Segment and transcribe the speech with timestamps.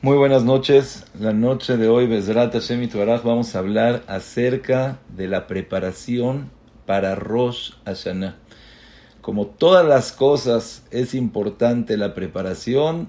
[0.00, 1.06] Muy buenas noches.
[1.18, 6.52] La noche de hoy, Bezrat Hashem y vamos a hablar acerca de la preparación
[6.86, 8.36] para Rosh Hashanah.
[9.20, 13.08] Como todas las cosas, es importante la preparación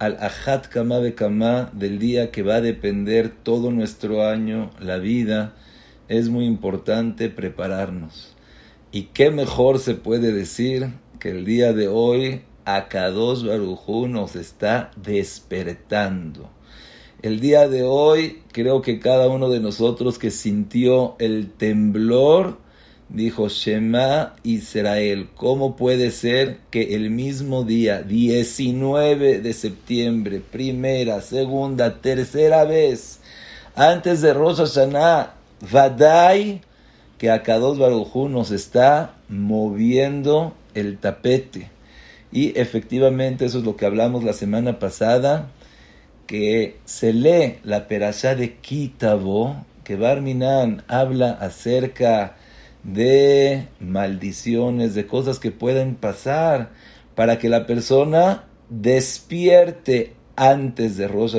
[0.00, 4.98] al Ahat Kama de Kama del día que va a depender todo nuestro año, la
[4.98, 5.54] vida.
[6.08, 8.34] Es muy importante prepararnos.
[8.90, 10.88] ¿Y qué mejor se puede decir
[11.20, 16.50] que el día de hoy Akados Barujú nos está despertando.
[17.22, 22.58] El día de hoy creo que cada uno de nosotros que sintió el temblor
[23.08, 32.00] dijo Shema Israel, ¿cómo puede ser que el mismo día 19 de septiembre, primera, segunda,
[32.00, 33.20] tercera vez,
[33.76, 35.34] antes de Rosh Hashanah,
[35.70, 36.62] Vadai,
[37.16, 41.75] que Akados Barujú nos está moviendo el tapete?
[42.32, 45.48] Y efectivamente eso es lo que hablamos la semana pasada,
[46.26, 52.36] que se lee la perashá de Kitabo, que Barminan habla acerca
[52.82, 56.70] de maldiciones, de cosas que pueden pasar,
[57.14, 61.36] para que la persona despierte antes de Rosh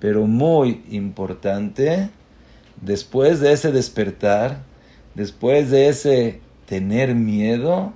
[0.00, 2.10] pero muy importante,
[2.80, 4.62] después de ese despertar,
[5.14, 7.94] después de ese tener miedo,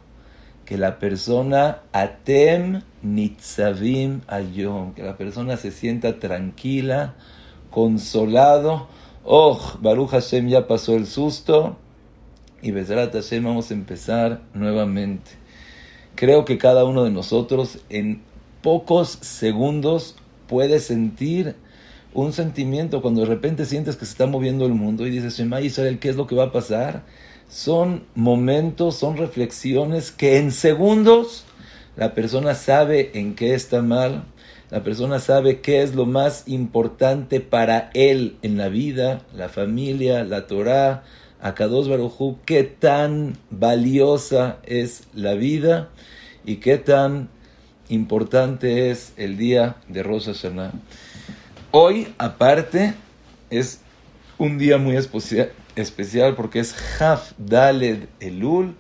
[0.69, 7.15] que la persona atem nitzavim ayom, que la persona se sienta tranquila,
[7.71, 8.87] consolado.
[9.25, 11.79] Oh, Baruch Hashem ya pasó el susto
[12.61, 15.31] y Besrat Hashem vamos a empezar nuevamente.
[16.15, 18.21] Creo que cada uno de nosotros en
[18.61, 20.17] pocos segundos
[20.49, 21.57] puede sentir
[22.13, 25.63] un sentimiento cuando de repente sientes que se está moviendo el mundo y dices, Shema
[25.63, 27.05] Israel, ¿qué es lo que va a pasar?
[27.49, 31.45] Son momentos, son reflexiones que en segundos
[31.97, 34.25] la persona sabe en qué está mal,
[34.71, 40.25] la persona sabe qué es lo más importante para él en la vida, la familia,
[40.25, 41.05] la Torah,
[41.41, 45.89] Akados Barujú, qué tan valiosa es la vida
[46.45, 47.29] y qué tan
[47.89, 50.73] importante es el día de Rosh Hashanah.
[51.71, 52.95] Hoy, aparte,
[53.51, 53.81] es
[54.37, 58.75] un día muy especial, especial porque es Haf Daled Elul,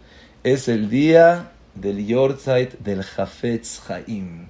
[0.44, 4.48] es el día del Yortzeit del Hafetz Haim.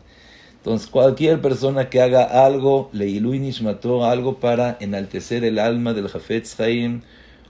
[0.56, 6.58] Entonces, cualquier persona que haga algo, Leilui Nishmato, algo para enaltecer el alma del Hafetz
[6.60, 7.02] Haim,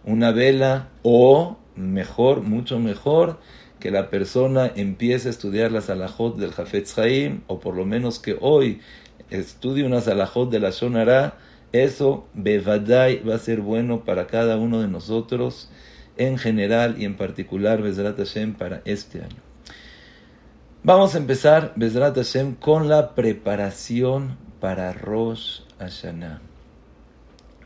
[0.04, 3.38] una vela, o mejor, mucho mejor,
[3.80, 8.19] que la persona empiece a estudiar las alajot del Hafetz Haim, o por lo menos
[8.19, 8.80] que hoy
[9.30, 11.38] estudie unas alajot de la Shonara,
[11.72, 15.70] eso, Bevadai, va a ser bueno para cada uno de nosotros
[16.16, 19.42] en general y en particular, Bezrat Hashem, para este año.
[20.82, 26.40] Vamos a empezar, Bezrat Hashem, con la preparación para Rosh Hashanah.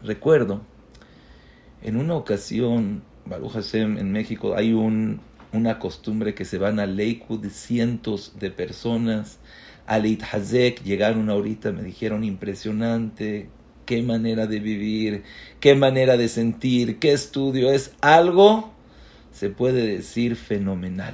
[0.03, 0.63] Recuerdo,
[1.83, 5.21] en una ocasión, Baruch Hashem, en México, hay un,
[5.53, 9.39] una costumbre que se van a Lakewood cientos de personas.
[9.87, 13.49] A Leit Hazek llegaron ahorita, me dijeron impresionante,
[13.93, 15.23] qué manera de vivir,
[15.61, 18.73] qué manera de sentir, qué estudio, es algo,
[19.33, 21.13] se puede decir, fenomenal.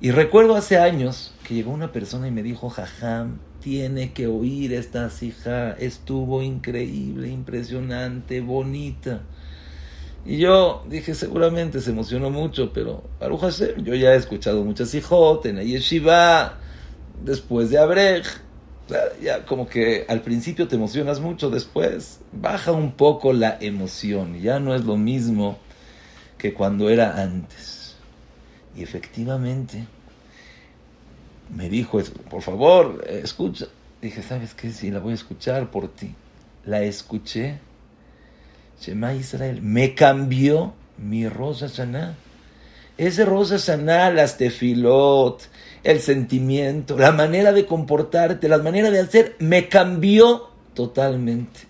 [0.00, 4.72] Y recuerdo hace años que llegó una persona y me dijo, Jajam, tiene que oír
[4.72, 9.20] esta hija, estuvo increíble, impresionante, bonita.
[10.24, 15.44] Y yo dije, seguramente se emocionó mucho, pero Baruch yo ya he escuchado muchas hijot
[15.44, 16.54] en Yeshiva,
[17.22, 18.24] después de Abrej,
[19.20, 24.60] ya como que al principio te emocionas mucho, después baja un poco la emoción, ya
[24.60, 25.58] no es lo mismo
[26.38, 27.96] que cuando era antes.
[28.76, 29.86] Y efectivamente
[31.54, 32.00] me dijo,
[32.30, 33.66] por favor, escucha.
[34.00, 34.70] Dije, ¿sabes qué?
[34.72, 36.14] Si la voy a escuchar por ti.
[36.64, 37.58] La escuché.
[38.80, 39.60] Shema Israel.
[39.62, 42.16] Me cambió mi rosa saná.
[43.02, 45.42] Ese rosa saná, las tefilot,
[45.82, 51.62] el sentimiento, la manera de comportarte, la manera de hacer, me cambió totalmente.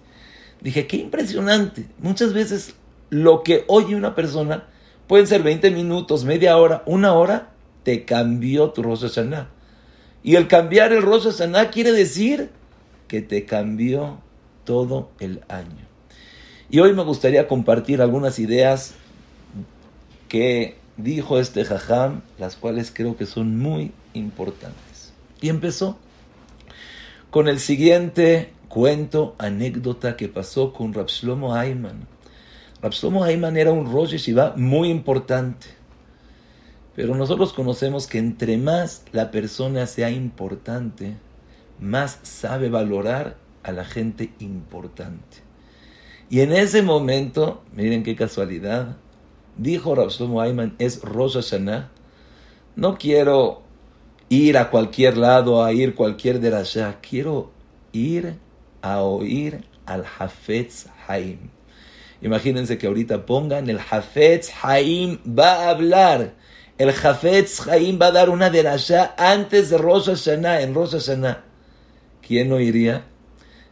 [0.60, 1.86] Dije, qué impresionante.
[2.00, 2.74] Muchas veces
[3.08, 4.68] lo que oye una persona,
[5.06, 7.52] pueden ser 20 minutos, media hora, una hora,
[7.82, 9.48] te cambió tu Rosh Hashanah.
[10.22, 12.50] Y el cambiar el Rosh Hashanah quiere decir
[13.08, 14.20] que te cambió
[14.64, 15.88] todo el año.
[16.68, 18.96] Y hoy me gustaría compartir algunas ideas
[20.28, 25.12] que dijo este jajam, las cuales creo que son muy importantes.
[25.40, 25.98] Y empezó
[27.30, 32.06] con el siguiente cuento, anécdota que pasó con Rapslomo Ayman.
[32.80, 35.66] Rapslomo Ayman era un Rosh Yeshiva muy importante.
[36.94, 41.16] Pero nosotros conocemos que entre más la persona sea importante,
[41.80, 45.38] más sabe valorar a la gente importante.
[46.28, 48.96] Y en ese momento, miren qué casualidad,
[49.56, 51.90] dijo Rabshlomo Ayman, es Rosh Hashanah.
[52.76, 53.62] No quiero
[54.28, 56.98] ir a cualquier lado, a ir cualquier de allá.
[57.00, 57.50] Quiero
[57.92, 58.38] ir
[58.80, 61.50] a oír al Hafetz Haim.
[62.22, 66.34] Imagínense que ahorita pongan el Hafetz Haim va a hablar.
[66.78, 71.44] El Hafetz Haim va a dar una derashá antes de Rosh Hashanah, en Rosh Hashanah.
[72.26, 73.04] ¿Quién oiría?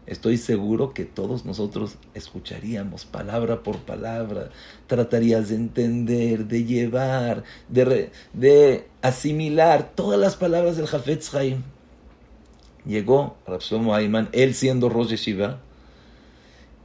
[0.06, 4.50] Estoy seguro que todos nosotros escucharíamos palabra por palabra,
[4.86, 11.62] tratarías de entender, de llevar, de, de asimilar todas las palabras del Hafetz Haim.
[12.84, 15.60] Llegó Rapsomo Ayman, él siendo Rosh Shiva,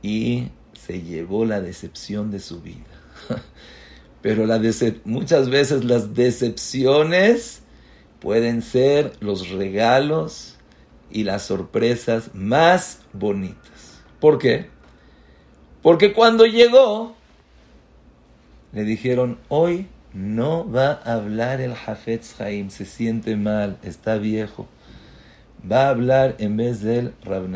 [0.01, 2.83] y se llevó la decepción de su vida.
[4.21, 4.62] Pero la
[5.06, 7.62] muchas veces las decepciones
[8.19, 10.55] pueden ser los regalos
[11.15, 14.01] y las sorpresas más bonitas.
[14.19, 14.67] ¿Por qué?
[15.81, 17.15] Porque cuando llegó,
[18.73, 24.67] le dijeron, hoy no va a hablar el Hafetz Haim, se siente mal, está viejo.
[25.71, 27.47] Va a hablar en vez del Rab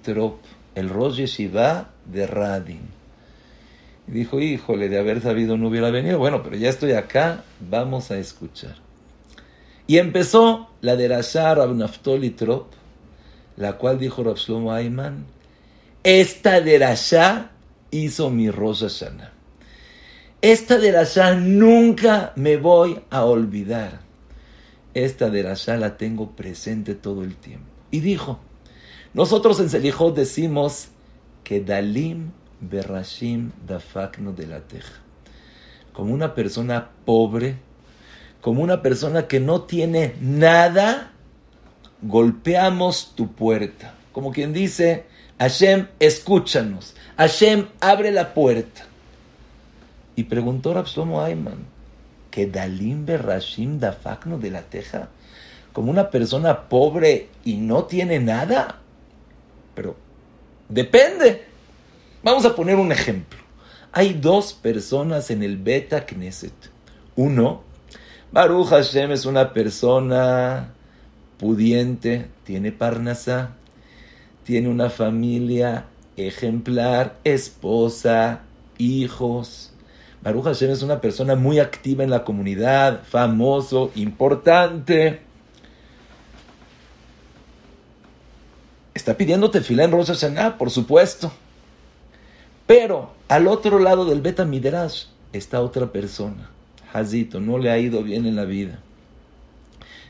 [0.00, 0.40] Trop,
[0.74, 2.88] el Rosh Yeshiva de Radin.
[4.06, 6.18] Dijo, híjole, de haber sabido no hubiera venido.
[6.18, 8.76] Bueno, pero ya estoy acá, vamos a escuchar.
[9.86, 12.75] Y empezó la de Rashar Rab Naftali Trop,
[13.56, 15.24] la cual dijo Rab Shlomo Ayman,
[16.02, 17.50] esta de Rasha
[17.90, 19.32] hizo mi Rosh Hashanah.
[20.42, 24.00] Esta de Rasha nunca me voy a olvidar.
[24.94, 27.66] Esta de Rasha la tengo presente todo el tiempo.
[27.90, 28.38] Y dijo,
[29.14, 30.88] nosotros en Selijot decimos
[31.42, 35.00] que Dalim Berashim Dafakno de la Teja.
[35.92, 37.56] Como una persona pobre,
[38.40, 41.12] como una persona que no tiene nada,
[42.06, 43.94] golpeamos tu puerta.
[44.12, 45.04] Como quien dice,
[45.38, 46.94] Hashem, escúchanos.
[47.16, 48.86] Hashem, abre la puerta.
[50.14, 51.66] Y preguntó Rapsomo Ayman,
[52.30, 55.08] que Dalim Berashim Dafakno de la Teja,
[55.72, 58.78] como una persona pobre y no tiene nada.
[59.74, 59.96] Pero
[60.68, 61.44] depende.
[62.22, 63.38] Vamos a poner un ejemplo.
[63.92, 66.54] Hay dos personas en el Beta Knesset.
[67.14, 67.62] Uno,
[68.32, 70.72] Baruch Hashem es una persona
[71.38, 73.50] pudiente, tiene parnasá,
[74.44, 75.86] tiene una familia
[76.16, 78.42] ejemplar, esposa,
[78.78, 79.72] hijos.
[80.22, 85.20] Baruch Hashem es una persona muy activa en la comunidad, famoso, importante.
[88.94, 91.30] Está pidiendo tefilá en Rosh Hashanah, por supuesto.
[92.66, 96.50] Pero al otro lado del Beta Midrash está otra persona.
[96.92, 98.80] Hazito, no le ha ido bien en la vida.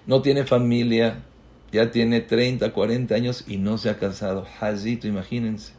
[0.06, 1.22] No tiene familia,
[1.72, 4.46] ya tiene 30, 40 años y no se ha casado.
[4.60, 5.72] Hazito, imagínense.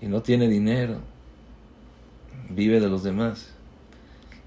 [0.00, 1.00] Y no tiene dinero.
[2.48, 3.50] Vive de los demás.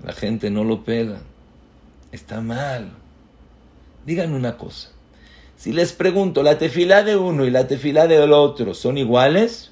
[0.03, 1.21] La gente no lo pega.
[2.11, 2.91] Está mal.
[4.05, 4.89] Díganme una cosa.
[5.55, 9.71] Si les pregunto, ¿la tefilá de uno y la tefilá del otro son iguales?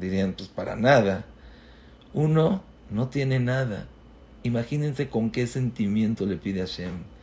[0.00, 1.26] Dirían, pues para nada.
[2.14, 3.86] Uno no tiene nada.
[4.42, 7.15] Imagínense con qué sentimiento le pide a Hashem.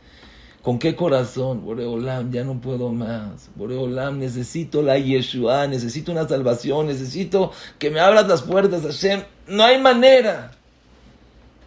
[0.64, 1.62] ¿Con qué corazón?
[1.62, 3.50] Boreolam, ya no puedo más.
[3.54, 9.24] Boreolam, necesito la Yeshua, necesito una salvación, necesito que me abras las puertas, Hashem.
[9.46, 10.52] No hay manera.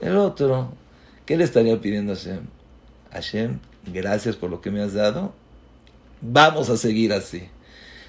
[0.01, 0.74] El otro,
[1.27, 2.48] ¿qué le estaría pidiendo a Hashem?
[3.12, 3.60] Hashem,
[3.93, 5.31] gracias por lo que me has dado.
[6.19, 7.43] Vamos a seguir así.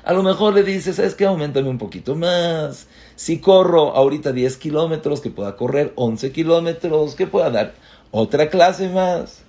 [0.04, 1.26] A lo mejor le dices, ¿sabes qué?
[1.26, 2.86] Aumentame un poquito más.
[3.14, 7.74] Si corro ahorita 10 kilómetros, que pueda correr 11 kilómetros, que pueda dar
[8.10, 9.42] otra clase más.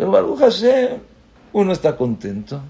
[0.00, 0.98] Pero Baruch Hashem,
[1.52, 2.62] uno está contento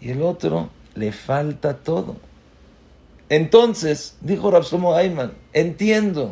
[0.00, 2.14] y el otro le falta todo.
[3.28, 6.30] Entonces, dijo Rapsomo Ayman, entiendo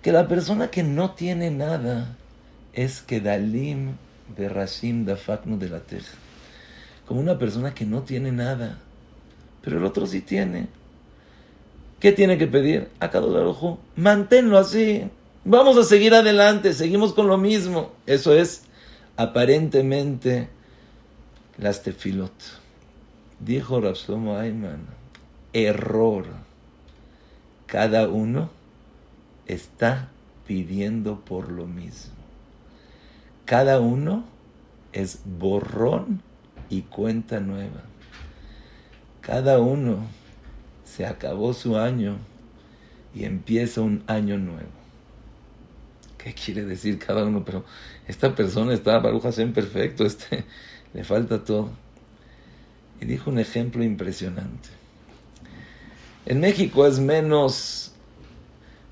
[0.00, 2.16] que la persona que no tiene nada
[2.72, 3.96] es que Dalim
[4.34, 6.16] de Rashim Dafaknu de la Teja.
[7.06, 8.78] Como una persona que no tiene nada,
[9.60, 10.68] pero el otro sí tiene.
[12.00, 12.88] ¿Qué tiene que pedir?
[13.00, 15.10] A ojo, manténlo así.
[15.48, 17.92] Vamos a seguir adelante, seguimos con lo mismo.
[18.04, 18.64] Eso es
[19.16, 20.48] aparentemente
[21.56, 22.32] las tefilot.
[23.38, 24.80] Dijo Rapsomo Ayman,
[25.52, 26.24] error.
[27.66, 28.50] Cada uno
[29.46, 30.08] está
[30.48, 32.16] pidiendo por lo mismo.
[33.44, 34.24] Cada uno
[34.92, 36.22] es borrón
[36.70, 37.82] y cuenta nueva.
[39.20, 40.08] Cada uno
[40.84, 42.16] se acabó su año
[43.14, 44.75] y empieza un año nuevo.
[46.26, 47.44] ¿Qué quiere decir cada uno?
[47.44, 47.64] Pero
[48.08, 50.44] esta persona está Baruch Hashem perfecto, este,
[50.92, 51.70] le falta todo.
[53.00, 54.70] y dijo un ejemplo impresionante.
[56.24, 57.92] En México es menos,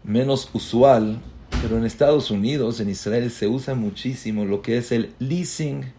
[0.05, 1.21] menos usual,
[1.61, 5.93] pero en Estados Unidos, en Israel, se usa muchísimo lo que es el leasing.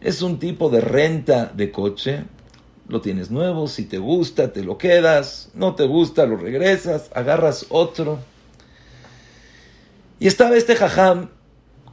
[0.00, 2.24] Es un tipo de renta de coche.
[2.88, 5.50] Lo tienes nuevo, si te gusta, te lo quedas.
[5.52, 8.18] No te gusta, lo regresas, agarras otro.
[10.20, 11.28] Y estaba este jajam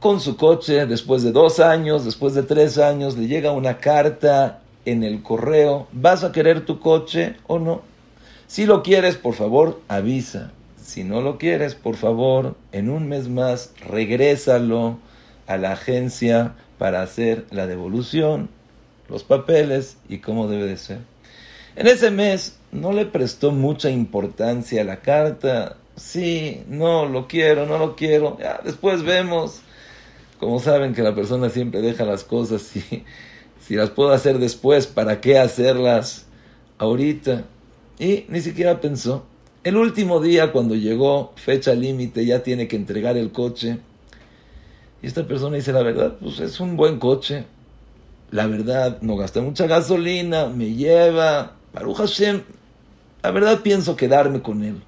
[0.00, 4.62] con su coche, después de dos años, después de tres años, le llega una carta
[4.84, 7.82] en el correo, ¿vas a querer tu coche o no?
[8.48, 10.52] Si lo quieres, por favor, avisa.
[10.82, 14.98] Si no lo quieres, por favor, en un mes más, regrésalo
[15.46, 18.48] a la agencia para hacer la devolución,
[19.08, 20.98] los papeles y cómo debe de ser.
[21.76, 25.76] En ese mes no le prestó mucha importancia a la carta.
[25.96, 28.36] Sí, no, lo quiero, no lo quiero.
[28.38, 29.60] Ya, después vemos.
[30.38, 33.04] Como saben que la persona siempre deja las cosas y
[33.60, 36.26] si las puedo hacer después, ¿para qué hacerlas
[36.78, 37.44] ahorita?
[37.98, 39.24] Y ni siquiera pensó.
[39.64, 43.78] El último día, cuando llegó, fecha límite, ya tiene que entregar el coche.
[45.02, 47.44] Y esta persona dice, la verdad, pues es un buen coche.
[48.30, 51.54] La verdad, no gasta mucha gasolina, me lleva.
[51.72, 51.98] Baruch
[53.22, 54.80] la verdad pienso quedarme con él.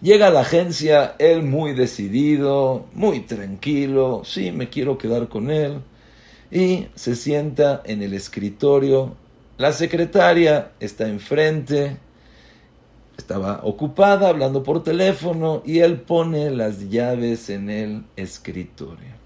[0.00, 5.80] Llega a la agencia, él muy decidido, muy tranquilo, sí, me quiero quedar con él.
[6.52, 9.16] Y se sienta en el escritorio.
[9.56, 11.96] La secretaria está enfrente,
[13.16, 19.18] estaba ocupada hablando por teléfono y él pone las llaves en el escritorio.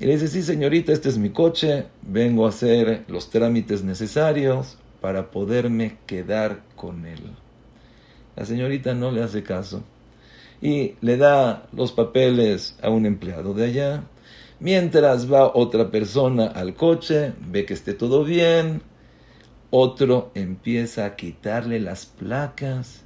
[0.00, 4.76] Y le dice, sí señorita, este es mi coche, vengo a hacer los trámites necesarios
[5.00, 7.43] para poderme quedar con él.
[8.36, 9.82] La señorita no le hace caso
[10.60, 14.04] y le da los papeles a un empleado de allá.
[14.60, 18.82] Mientras va otra persona al coche, ve que esté todo bien,
[19.70, 23.02] otro empieza a quitarle las placas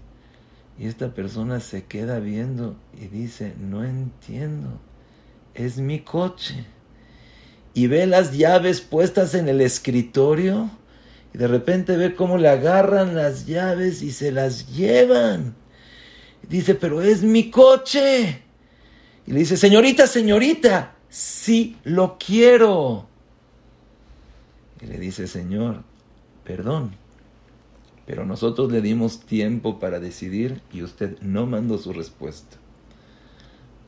[0.78, 4.78] y esta persona se queda viendo y dice, no entiendo,
[5.54, 6.64] es mi coche.
[7.74, 10.70] Y ve las llaves puestas en el escritorio
[11.38, 15.54] de repente ve cómo le agarran las llaves y se las llevan.
[16.48, 18.42] Dice, pero es mi coche.
[19.24, 23.06] Y le dice, señorita, señorita, sí lo quiero.
[24.80, 25.84] Y le dice, Señor,
[26.42, 26.96] perdón,
[28.04, 32.56] pero nosotros le dimos tiempo para decidir y usted no mandó su respuesta.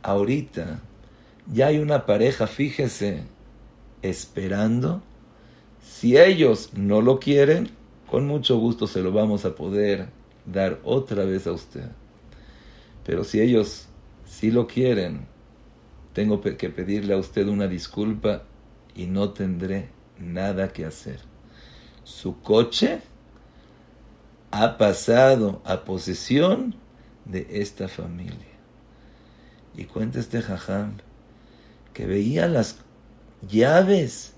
[0.03, 0.79] Ahorita
[1.53, 3.25] ya hay una pareja, fíjese,
[4.03, 5.03] esperando
[5.83, 7.71] si ellos no lo quieren,
[8.11, 10.09] con mucho gusto se lo vamos a poder
[10.47, 11.89] dar otra vez a usted.
[13.05, 13.87] Pero si ellos
[14.25, 15.27] sí lo quieren,
[16.13, 18.43] tengo que pedirle a usted una disculpa
[18.95, 21.21] y no tendré nada que hacer.
[22.05, 23.01] Su coche
[24.51, 26.75] ha pasado a posesión
[27.25, 28.35] de esta familia.
[29.77, 30.99] Y cuenta este jajam
[31.95, 32.79] que veía las
[33.49, 34.35] llaves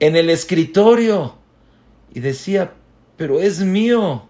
[0.00, 1.36] en el escritorio
[2.12, 2.72] y decía,
[3.16, 4.28] pero es mío.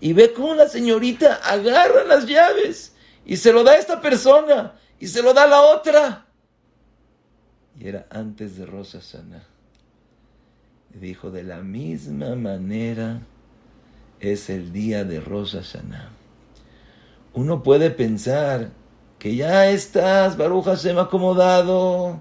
[0.00, 2.94] Y ve cómo la señorita agarra las llaves
[3.24, 6.26] y se lo da a esta persona y se lo da a la otra.
[7.78, 9.44] Y era antes de Rosa Sana.
[10.90, 13.22] Dijo, de la misma manera
[14.20, 16.10] es el día de Rosa Sana.
[17.32, 18.70] Uno puede pensar
[19.18, 22.20] que ya estás, Baruja se me ha acomodado,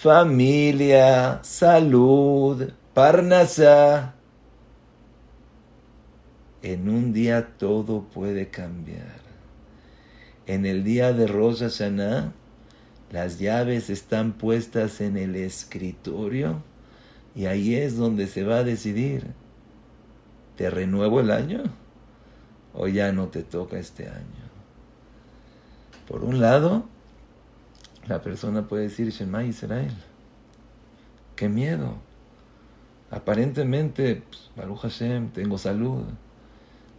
[0.00, 4.14] familia, salud, parnasa.
[6.62, 9.20] En un día todo puede cambiar.
[10.46, 12.32] En el día de Rosh Hashanah,
[13.12, 16.62] las llaves están puestas en el escritorio
[17.34, 19.26] y ahí es donde se va a decidir.
[20.56, 21.64] ¿Te renuevo el año
[22.72, 24.48] o ya no te toca este año?
[26.08, 26.86] Por un lado,
[28.06, 29.94] la persona puede decir, Shema Israel,
[31.36, 31.94] qué miedo.
[33.10, 36.04] Aparentemente, pues, Baruch Hashem, tengo salud,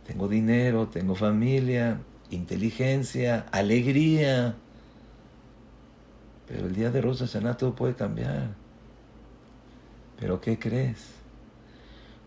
[0.05, 4.55] tengo dinero, tengo familia, inteligencia, alegría.
[6.47, 8.49] Pero el día de Rosa Hashanah todo puede cambiar.
[10.19, 11.07] Pero ¿qué crees?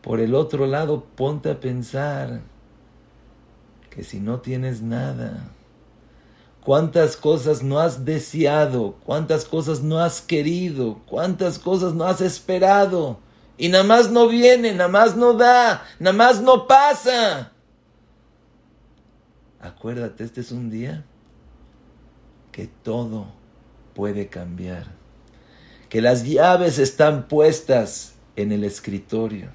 [0.02, 2.40] Por el otro lado, ponte a pensar
[3.90, 5.49] que si no tienes nada,
[6.64, 13.21] cuántas cosas no has deseado, cuántas cosas no has querido, cuántas cosas no has esperado.
[13.56, 17.52] Y nada más no viene, nada más no da, nada más no pasa.
[19.61, 21.04] Acuérdate, este es un día
[22.50, 23.26] que todo
[23.94, 24.87] puede cambiar.
[25.88, 29.50] Que las llaves están puestas en el escritorio.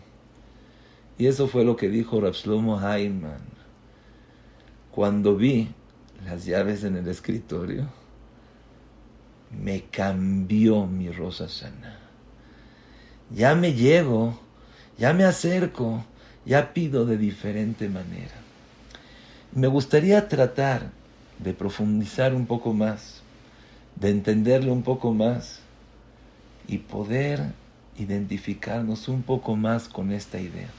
[1.18, 3.42] Y eso fue lo que dijo Rapslomo Hayman.
[4.92, 5.70] Cuando vi
[6.26, 7.88] las llaves en el escritorio,
[9.52, 11.98] me cambió mi Rosa sana.
[13.36, 14.40] Ya me llego,
[14.98, 16.04] ya me acerco,
[16.46, 18.36] ya pido de diferente manera.
[19.54, 20.92] Me gustaría tratar
[21.40, 23.22] de profundizar un poco más,
[23.96, 25.62] de entenderlo un poco más
[26.68, 27.54] y poder
[27.98, 30.70] identificarnos un poco más con esta idea.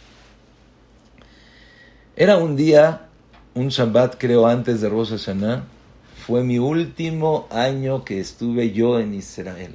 [2.17, 3.09] Era un día,
[3.55, 5.65] un Shabbat creo antes de Rosh Hashanah,
[6.27, 9.75] fue mi último año que estuve yo en Israel.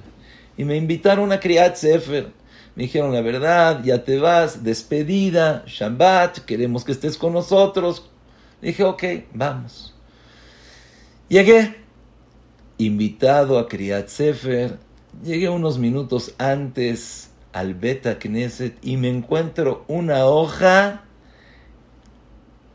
[0.57, 2.31] Y me invitaron a Kriyat Sefer.
[2.75, 8.09] Me dijeron la verdad, ya te vas, despedida, Shabbat, queremos que estés con nosotros.
[8.61, 9.03] Dije, ok,
[9.33, 9.93] vamos.
[11.27, 11.75] Llegué,
[12.77, 14.77] invitado a Kriyat Sefer,
[15.23, 21.04] llegué unos minutos antes al Beta Knesset y me encuentro una hoja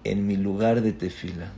[0.05, 1.53] en mi lugar de tefila.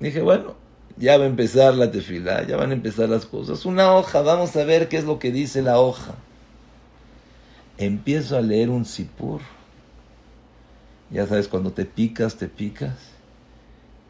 [0.00, 0.54] Dije, bueno,
[0.96, 3.64] ya va a empezar la tefila, ya van a empezar las cosas.
[3.66, 6.14] Una hoja, vamos a ver qué es lo que dice la hoja.
[7.78, 9.40] Empiezo a leer un sipur.
[11.10, 12.96] Ya sabes, cuando te picas, te picas.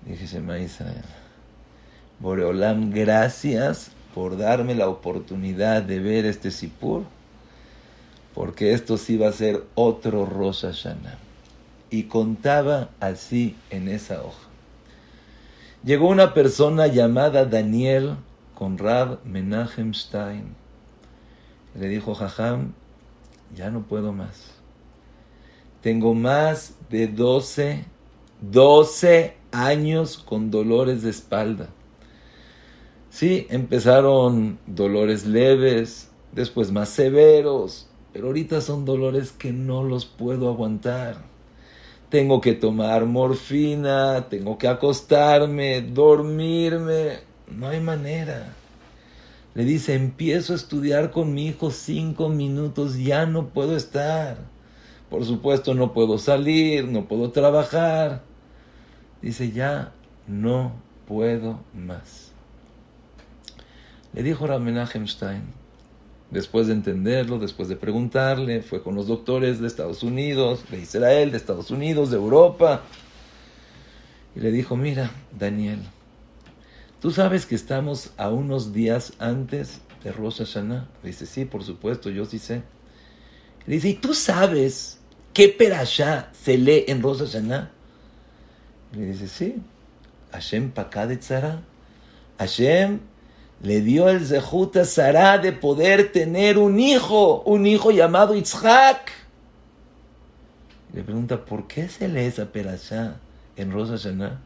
[0.07, 0.69] Dije, se me
[2.19, 7.05] Boreolam, gracias por darme la oportunidad de ver este sipur
[8.39, 11.28] porque esto sí va a ser otro Rosa Hashanah.
[11.91, 14.49] Y contaba así en esa hoja.
[15.85, 18.17] Llegó una persona llamada Daniel
[18.55, 19.21] con Rab
[19.95, 20.55] Stein.
[21.79, 22.73] Le dijo, Jajam,
[23.55, 24.53] ya no puedo más.
[25.81, 27.85] Tengo más de 12,
[28.41, 31.69] 12 años con dolores de espalda.
[33.11, 40.49] Sí, empezaron dolores leves, después más severos, pero ahorita son dolores que no los puedo
[40.49, 41.17] aguantar.
[42.11, 47.19] Tengo que tomar morfina, tengo que acostarme, dormirme.
[47.51, 48.55] No hay manera.
[49.55, 54.39] Le dice, empiezo a estudiar con mi hijo cinco minutos, ya no puedo estar.
[55.11, 58.23] Por supuesto, no puedo salir, no puedo trabajar.
[59.21, 59.93] Dice, ya
[60.27, 60.73] no
[61.07, 62.33] puedo más.
[64.13, 65.43] Le dijo Ramenachem Stein,
[66.31, 71.31] Después de entenderlo, después de preguntarle, fue con los doctores de Estados Unidos, de Israel,
[71.31, 72.83] de Estados Unidos, de Europa.
[74.37, 75.81] Y le dijo, mira, Daniel,
[77.01, 80.87] tú sabes que estamos a unos días antes de Rosh Hashanah.
[81.03, 82.63] Le dice, sí, por supuesto, yo sí sé.
[83.67, 85.01] Le dice, ¿y tú sabes
[85.33, 87.23] qué perashá se lee en Rosh?
[88.93, 89.57] Le dice, sí,
[90.33, 91.63] Hashem Pakadetzara.
[92.39, 93.01] Hashem
[93.63, 99.13] le dio el Zehut a Sarah de poder tener un hijo, un hijo llamado Yitzhak.
[100.93, 103.17] Le pregunta, ¿por qué se lee esa perashá
[103.57, 104.41] en Rosh Hashanah?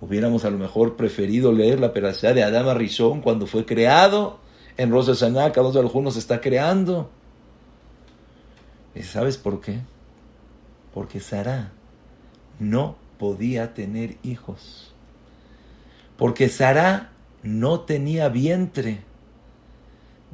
[0.00, 4.38] Hubiéramos a lo mejor preferido leer la perashá de Adama Rishon cuando fue creado.
[4.76, 7.10] En Rosh Hashanah, cada uno de algunos está creando.
[8.94, 9.80] ¿Y sabes por qué?
[10.92, 11.72] Porque Sarah
[12.58, 14.92] no podía tener hijos.
[16.16, 17.10] Porque Sarah
[17.44, 19.02] no tenía vientre.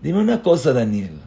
[0.00, 1.20] Dime una cosa, Daniel.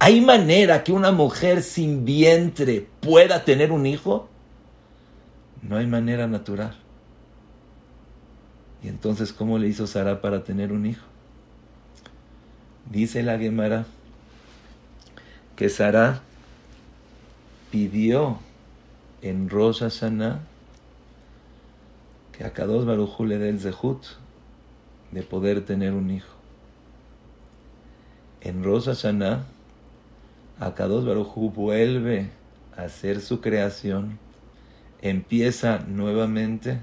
[0.00, 4.28] ¿Hay manera que una mujer sin vientre pueda tener un hijo?
[5.62, 6.76] No hay manera natural.
[8.82, 11.06] Y entonces, ¿cómo le hizo Sara para tener un hijo?
[12.90, 13.86] Dice la Gemara
[15.56, 16.20] que Sara
[17.70, 18.40] pidió
[19.22, 20.40] en Rosh Hashanah
[22.36, 24.04] que a Kadosh Baruj le dé el zehut
[25.14, 26.34] de poder tener un hijo.
[28.40, 29.44] En Rosh Hashanah,
[30.58, 32.30] Akados Baruj vuelve
[32.76, 34.18] a hacer su creación,
[35.00, 36.80] empieza nuevamente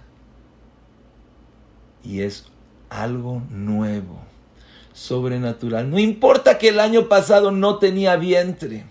[2.03, 2.45] y es
[2.89, 4.21] algo nuevo,
[4.93, 5.89] sobrenatural.
[5.89, 8.85] No importa que el año pasado no tenía vientre.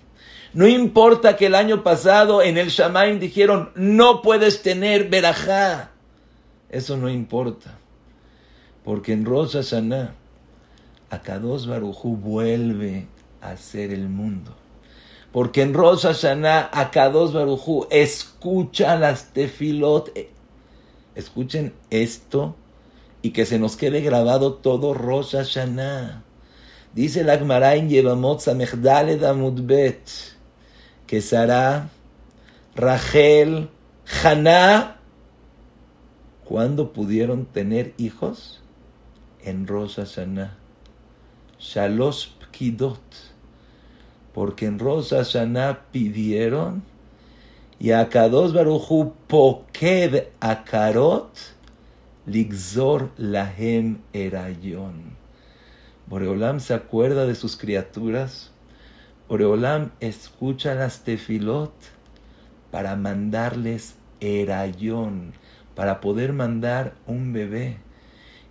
[0.53, 5.93] No importa que el año pasado en el Shamaim dijeron, no puedes tener verajá.
[6.69, 7.80] Eso no importa.
[8.91, 10.17] Porque en Rosh Hashanah,
[11.11, 13.07] Akados Barujú vuelve
[13.41, 14.53] a ser el mundo.
[15.31, 20.11] Porque en Rosh Hashanah, Akados Barujú escucha las tefilot.
[21.15, 22.57] Escuchen esto
[23.23, 26.25] y que se nos quede grabado todo Rosh Hashanah.
[26.93, 30.01] Dice la Gemara en Yevamot Damudbet
[31.07, 31.91] que Sara,
[32.75, 33.71] Rachel,
[34.25, 34.97] Haná,
[36.45, 38.60] ¿cuándo pudieron tener hijos?
[39.45, 40.57] En Rosh Hashanah.
[41.59, 43.01] Shalosh Pkidot.
[44.33, 46.83] Porque en Rosh Hashanah pidieron
[47.83, 51.33] Y Akados Baruchu poked akarot
[52.27, 55.17] ligzor lahem erayon.
[56.07, 58.51] Boreolam se acuerda de sus criaturas.
[59.29, 61.73] Boreolam escucha las tefilot
[62.71, 65.33] para mandarles erayón,
[65.75, 67.79] para poder mandar un bebé.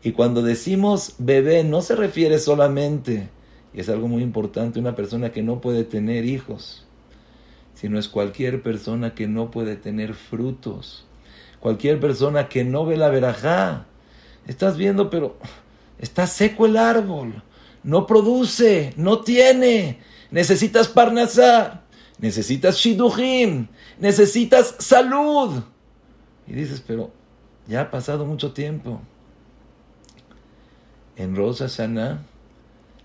[0.02, 3.30] Y cuando decimos bebé no se refiere solamente,
[3.74, 6.86] y es algo muy importante, una persona que no puede tener hijos,
[7.74, 11.06] sino es cualquier persona que no puede tener frutos,
[11.60, 13.86] cualquier persona que no ve la verajá.
[14.48, 15.38] Estás viendo, pero
[16.00, 17.44] está seco el árbol,
[17.84, 20.00] no produce, no tiene,
[20.32, 21.84] necesitas parnasá,
[22.20, 23.68] necesitas shidujim,
[24.00, 25.62] necesitas salud.
[26.48, 27.12] Y dices, pero
[27.68, 29.02] ya ha pasado mucho tiempo.
[31.20, 32.24] En Rosa Sana,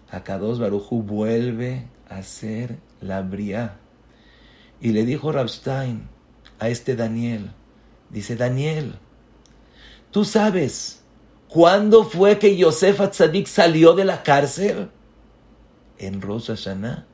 [0.08, 3.78] Akados Baruchu vuelve a ser la bria.
[4.80, 6.06] Y le dijo Rabstein
[6.60, 7.50] a este Daniel,
[8.10, 9.00] dice Daniel,
[10.12, 11.02] ¿tú sabes
[11.48, 14.90] cuándo fue que Yosef Atzadik salió de la cárcel?
[15.98, 17.08] En Rosa Sana.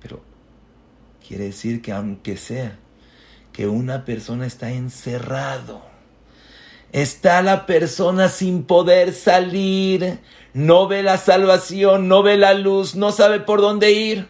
[0.00, 0.22] Pero
[1.28, 2.78] quiere decir que aunque sea
[3.52, 5.89] que una persona está encerrado,
[6.92, 10.18] está la persona sin poder salir,
[10.52, 14.28] no ve la salvación, no ve la luz, no sabe por dónde ir.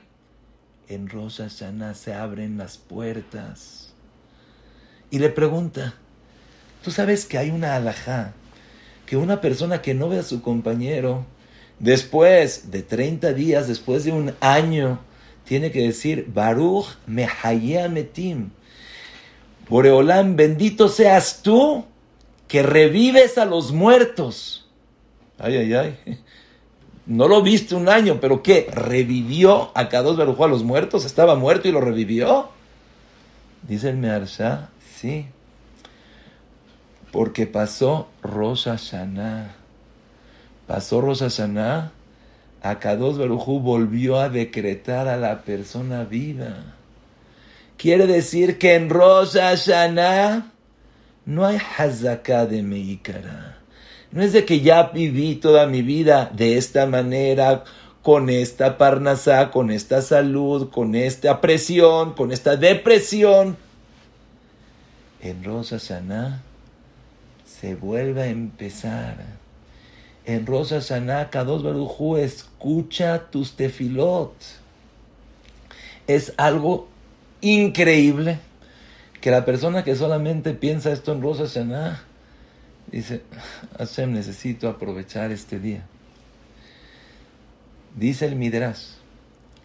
[0.89, 3.93] En Rosh Hashanah se abren las puertas
[5.11, 5.95] y le pregunta,
[6.83, 8.33] ¿tú sabes que hay una alajá?
[9.07, 11.25] Que una persona que no ve a su compañero,
[11.79, 15.01] después de 30 días, después de un año,
[15.45, 18.51] tiene que decir, Baruch Mehaya Metim.
[19.69, 21.85] Boreolam, bendito seas tú
[22.51, 24.67] que revives a los muertos.
[25.39, 26.19] Ay, ay, ay.
[27.07, 28.69] No lo viste un año, pero ¿qué?
[28.73, 31.05] ¿Revivió a Kadosh Baruj a los muertos?
[31.05, 32.49] ¿Estaba muerto y lo revivió?
[33.63, 35.27] Dice el Mearsha, sí.
[37.13, 39.55] Porque pasó Rosh Hashanah.
[40.67, 41.93] Pasó Rosh Hashanah.
[42.63, 46.75] Akados Barujú volvió a decretar a la persona viva.
[47.77, 50.51] Quiere decir que en Rosh Hashanah
[51.27, 53.59] no hay hazaká de Meikara.
[54.13, 57.65] No es de que ya viví toda mi vida de esta manera,
[58.03, 63.57] con esta parnasá, con esta salud, con esta presión, con esta depresión.
[65.21, 66.43] En Rosa Hashanah
[67.45, 69.17] se vuelve a empezar.
[70.25, 74.33] En Rosa Hashanah, Kadosh Barujú escucha tus tefilot.
[76.07, 76.89] Es algo
[77.43, 78.39] increíble
[79.21, 82.03] que la persona que solamente piensa esto en Rosa Hashanah
[82.91, 83.23] dice,
[83.79, 85.87] Hashem, necesito aprovechar este día.
[87.97, 88.95] Dice el Midrash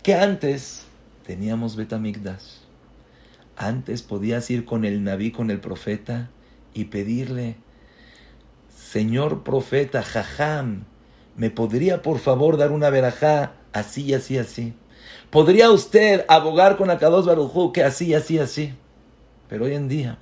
[0.03, 0.85] que antes
[1.25, 2.59] teníamos Betamigdash.
[3.57, 6.29] Antes podías ir con el Naví, con el profeta,
[6.73, 7.55] y pedirle,
[8.77, 10.83] Señor profeta, jajam,
[11.37, 14.73] ¿me podría por favor dar una verajá así, así, así?
[15.29, 18.73] ¿Podría usted abogar con Akados Barujú que así, así, así?
[19.49, 20.17] Pero hoy en día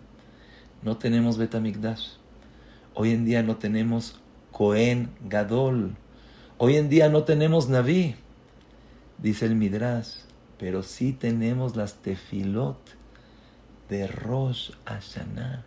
[0.82, 2.08] no tenemos Betamigdash.
[2.94, 4.20] Hoy en día no tenemos
[4.52, 5.96] Cohen Gadol.
[6.58, 8.16] Hoy en día no tenemos Naví,
[9.18, 10.18] dice el Midrash,
[10.58, 12.78] pero sí tenemos las tefilot
[13.90, 15.66] de Rosh Hashanah,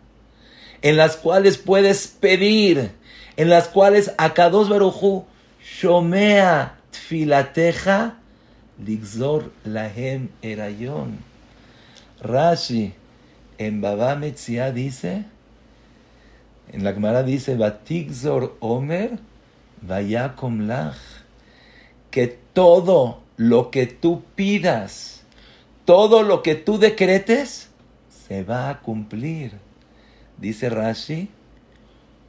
[0.81, 2.91] en las cuales puedes pedir,
[3.35, 5.25] en las cuales Akados Baruchu
[5.61, 8.17] Shomea Tfilateja
[8.83, 11.19] Ligzor Lahem Erayon.
[12.21, 12.93] Rashi
[13.57, 15.25] en Baba Metzia dice,
[16.71, 19.19] en la Gemara dice, Batigzor Omer,
[19.81, 20.97] Vayakom Lach,
[22.11, 25.23] que todo lo que tú pidas,
[25.85, 27.69] todo lo que tú decretes,
[28.27, 29.53] se va a cumplir.
[30.37, 31.29] Dice Rashi,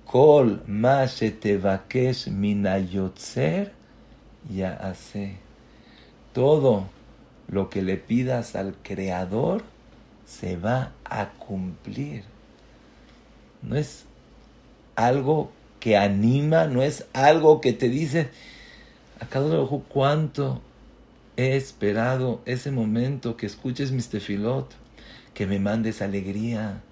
[0.06, 3.72] Kol ma tevakesh minayotzer
[4.48, 5.36] ya hace.
[6.32, 6.88] Todo
[7.48, 9.64] lo que le pidas al Creador,
[10.28, 12.24] se va a cumplir.
[13.62, 14.04] No es
[14.94, 18.28] algo que anima, no es algo que te dice,
[19.20, 20.60] acá ojo cuánto
[21.36, 24.70] he esperado ese momento que escuches mis tefilot,
[25.34, 26.82] que me mandes alegría,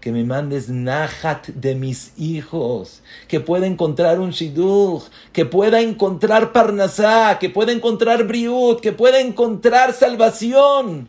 [0.00, 6.52] que me mandes nahat de mis hijos, que pueda encontrar un shidduch, que pueda encontrar
[6.52, 11.08] parnasá, que pueda encontrar briut, que pueda encontrar salvación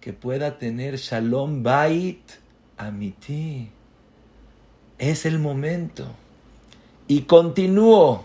[0.00, 2.22] que pueda tener Shalom Bait
[2.76, 3.70] Amiti.
[4.98, 6.06] Es el momento.
[7.06, 8.24] Y continuó.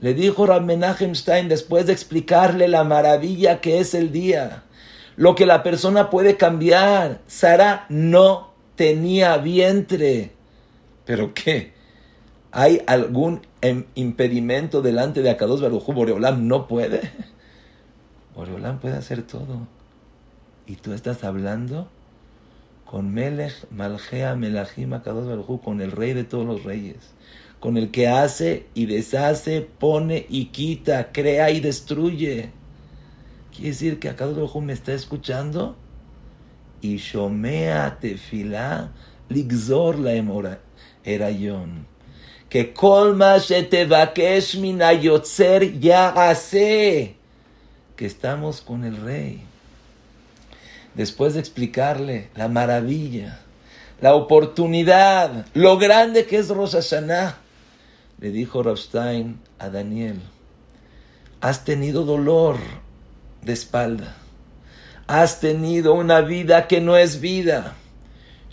[0.00, 0.46] Le dijo
[1.14, 4.64] Stein después de explicarle la maravilla que es el día.
[5.16, 7.20] lo que la persona puede cambiar.
[7.26, 10.32] Sara no tenía vientre.
[11.04, 11.72] ¿Pero qué?
[12.50, 13.42] ¿Hay algún
[13.94, 15.92] impedimento delante de Akados Barujú?
[15.92, 17.10] ¿Boreolam no puede?
[18.34, 19.66] Boreolam puede hacer todo.
[20.66, 21.88] Y tú estás hablando
[22.84, 26.96] con Melech, Malgea, Melachim, Akados con el rey de todos los reyes.
[27.60, 32.50] Con el que hace y deshace, pone y quita, crea y destruye.
[33.52, 35.76] Quiere decir que Akados Barujú me está escuchando
[36.80, 38.92] y Shomea tefilá
[39.28, 40.58] ligzor la
[41.04, 41.86] erayon.
[42.48, 47.16] Que colma shetevakesh minayotzer ya hace.
[47.96, 49.53] Que estamos con el rey.
[50.94, 53.40] Después de explicarle la maravilla,
[54.00, 57.38] la oportunidad, lo grande que es Rosh Hashanah,
[58.20, 60.20] le dijo Rabstein a Daniel,
[61.40, 62.56] has tenido dolor
[63.42, 64.16] de espalda
[65.06, 67.74] has tenido una vida que no es vida.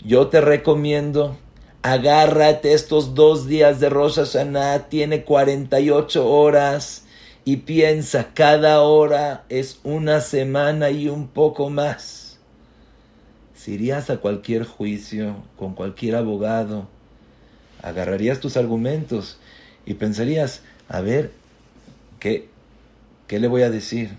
[0.04, 1.36] Yo te recomiendo,
[1.82, 7.04] agárrate estos dos días de Rosh Hashanah, tiene 48 horas
[7.44, 12.21] y piensa, cada hora es una semana y un poco más.
[13.62, 16.88] Si irías a cualquier juicio, con cualquier abogado,
[17.80, 19.38] agarrarías tus argumentos
[19.86, 21.30] y pensarías, a ver,
[22.18, 22.48] ¿qué,
[23.28, 24.10] qué le voy a decir?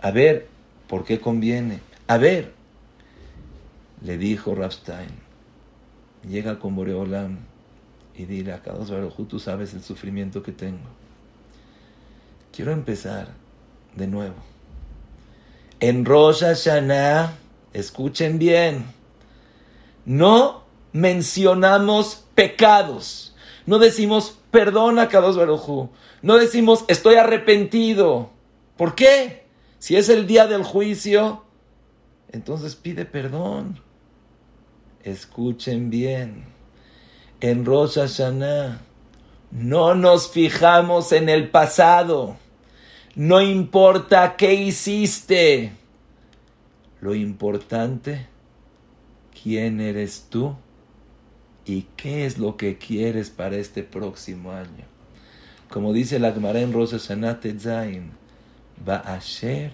[0.00, 0.46] A ver,
[0.88, 1.80] ¿Por qué conviene?
[2.06, 2.52] A ver,
[4.02, 5.10] le dijo Rapstein,
[6.28, 7.38] llega con Boreolam
[8.14, 10.88] y dile a Kadosh Baruj tú sabes el sufrimiento que tengo.
[12.52, 13.28] Quiero empezar
[13.96, 14.36] de nuevo.
[15.80, 17.34] En Rosh Hashanah,
[17.76, 18.86] escuchen bien,
[20.06, 23.34] no mencionamos pecados.
[23.66, 25.90] No decimos perdona Kadosh Baruj
[26.22, 28.30] No decimos estoy arrepentido.
[28.76, 29.46] ¿Por qué?
[29.78, 31.44] Si es el día del juicio,
[32.32, 33.80] entonces pide perdón.
[35.02, 36.46] Escuchen bien.
[37.40, 38.80] En Rosh Hashanah
[39.50, 42.36] no nos fijamos en el pasado.
[43.14, 45.72] No importa qué hiciste.
[47.06, 48.26] Lo importante,
[49.40, 50.56] quién eres tú
[51.64, 54.86] y qué es lo que quieres para este próximo año.
[55.70, 58.10] Como dice la Gemara en Rosh Hashanah Tetzain,
[58.84, 59.70] Ba'asher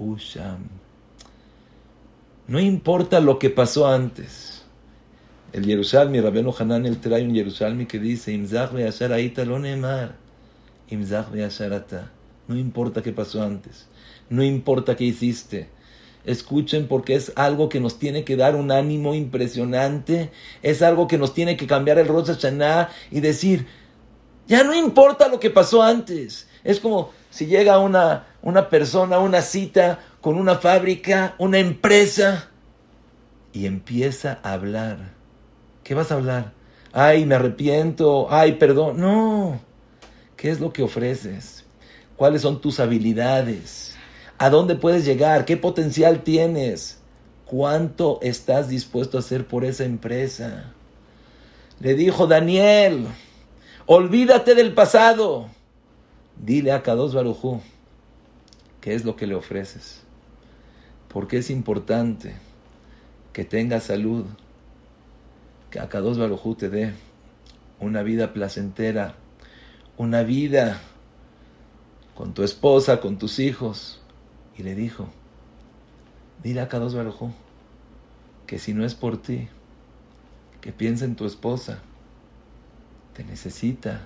[0.00, 0.64] Usham.
[2.48, 4.64] No importa lo que pasó antes.
[5.52, 10.16] El Yerushalmi, Rabeno Hanan, él trae un Yerushalmi que dice, Imzach ve'ashar aita lo nemar.
[10.88, 12.10] Imzach ve'asharata.
[12.48, 13.86] No importa qué pasó antes.
[14.28, 15.78] No importa qué hiciste.
[16.24, 20.30] Escuchen porque es algo que nos tiene que dar un ánimo impresionante.
[20.62, 23.66] Es algo que nos tiene que cambiar el Rosh Hashanah y decir,
[24.46, 26.48] ya no importa lo que pasó antes.
[26.64, 32.50] Es como si llega una, una persona una cita con una fábrica, una empresa,
[33.52, 35.12] y empieza a hablar.
[35.82, 36.52] ¿Qué vas a hablar?
[36.92, 39.00] Ay, me arrepiento, ay, perdón.
[39.00, 39.60] No.
[40.36, 41.64] ¿Qué es lo que ofreces?
[42.16, 43.89] ¿Cuáles son tus habilidades?
[44.42, 45.44] ¿A dónde puedes llegar?
[45.44, 46.98] ¿Qué potencial tienes?
[47.44, 50.72] ¿Cuánto estás dispuesto a hacer por esa empresa?
[51.78, 53.06] Le dijo Daniel,
[53.84, 55.48] olvídate del pasado.
[56.42, 57.60] Dile a Kados Barujú
[58.80, 60.00] qué es lo que le ofreces.
[61.08, 62.32] Porque es importante
[63.34, 64.24] que tenga salud,
[65.70, 66.94] que a Kados Barujú te dé
[67.78, 69.16] una vida placentera,
[69.98, 70.80] una vida
[72.14, 73.99] con tu esposa, con tus hijos.
[74.60, 75.08] Y le dijo,
[76.42, 77.32] dile a Kados Barujú
[78.46, 79.48] que si no es por ti,
[80.60, 81.78] que piensa en tu esposa,
[83.14, 84.02] te necesita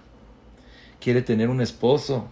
[1.00, 2.28] quiere tener un esposo,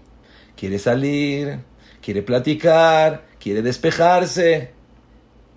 [0.57, 1.59] quiere salir,
[2.01, 4.71] quiere platicar, quiere despejarse.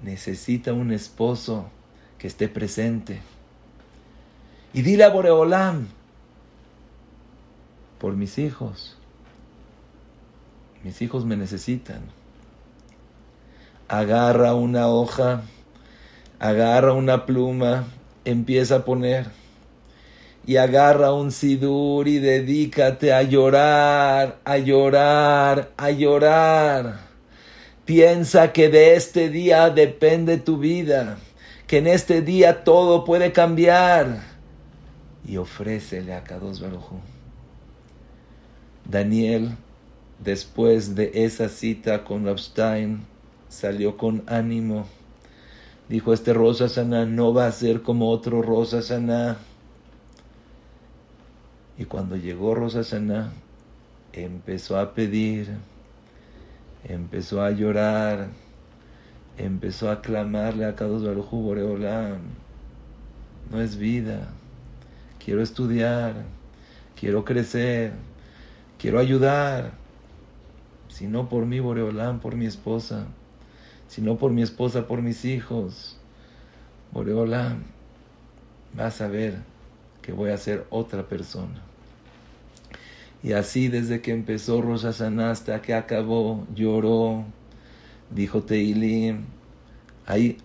[0.02, 1.70] Necesita un esposo
[2.18, 3.22] que esté presente.
[4.74, 5.88] Y dile a Boreolam,
[8.00, 8.98] por mis hijos,
[10.84, 12.02] mis hijos me necesitan.
[13.88, 15.44] Agarra una hoja,
[16.40, 17.86] agarra una pluma,
[18.26, 19.28] empieza a poner
[20.48, 27.00] y agarra un sidur y dedícate a llorar, a llorar, a llorar.
[27.86, 31.18] Piensa que de este día depende tu vida,
[31.68, 34.22] que en este día todo puede cambiar.
[35.28, 37.00] Y ofrécele a Kados Barujú.
[38.88, 39.56] Daniel,
[40.20, 43.04] después de esa cita con Rabstein,
[43.56, 44.86] salió con ánimo.
[45.90, 49.38] Dijo, este Rosa Sana no va a ser como otro Rosa Sana
[51.78, 53.34] y cuando llegó Rosa Sana,
[54.14, 55.50] empezó a pedir,
[56.86, 58.30] empezó a llorar,
[59.38, 62.20] empezó a clamarle a Kadosh Baruj Boreolam,
[63.52, 64.30] no es vida,
[65.24, 66.24] quiero estudiar,
[66.98, 67.92] quiero crecer,
[68.80, 69.74] quiero ayudar,
[70.88, 73.08] si no por mí Boreolam, por mi esposa,
[73.96, 75.96] si no por mi esposa, por mis hijos,
[76.92, 77.64] Boreolam,
[78.76, 79.38] vas a ver
[80.02, 81.62] que voy a ser otra persona.
[83.24, 87.24] Y así desde que empezó Rosh Hashanah hasta que acabó, lloró,
[88.10, 89.28] dijo Teilim.
[90.06, 90.40] Hay,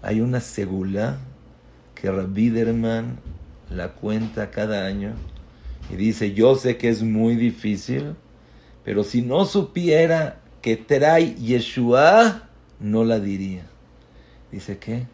[0.00, 1.18] hay una segula
[1.94, 3.18] que Rabbi Derman
[3.68, 5.12] la cuenta cada año
[5.92, 8.14] y dice, yo sé que es muy difícil,
[8.82, 12.47] pero si no supiera que trae Yeshua,
[12.80, 13.66] no la diría.
[14.50, 15.06] Dice que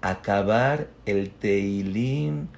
[0.00, 2.48] acabar el Teilim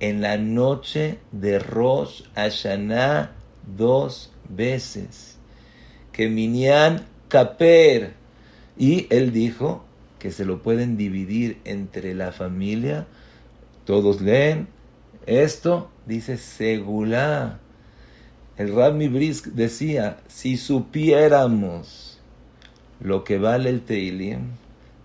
[0.00, 3.32] en la noche de Rosh Hashanah
[3.76, 5.38] dos veces.
[6.12, 8.14] Que Minyan Kaper.
[8.78, 9.84] Y él dijo
[10.18, 13.06] que se lo pueden dividir entre la familia.
[13.84, 14.68] Todos leen
[15.26, 17.60] esto, dice Segulá.
[18.56, 22.15] El Rabbi Brisk decía, si supiéramos
[23.00, 24.52] lo que vale el Teilim,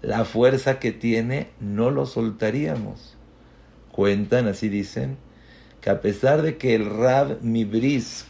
[0.01, 3.17] la fuerza que tiene, no lo soltaríamos
[3.91, 5.17] cuentan, así dicen,
[5.81, 8.27] que a pesar de que el Rab Mibrisk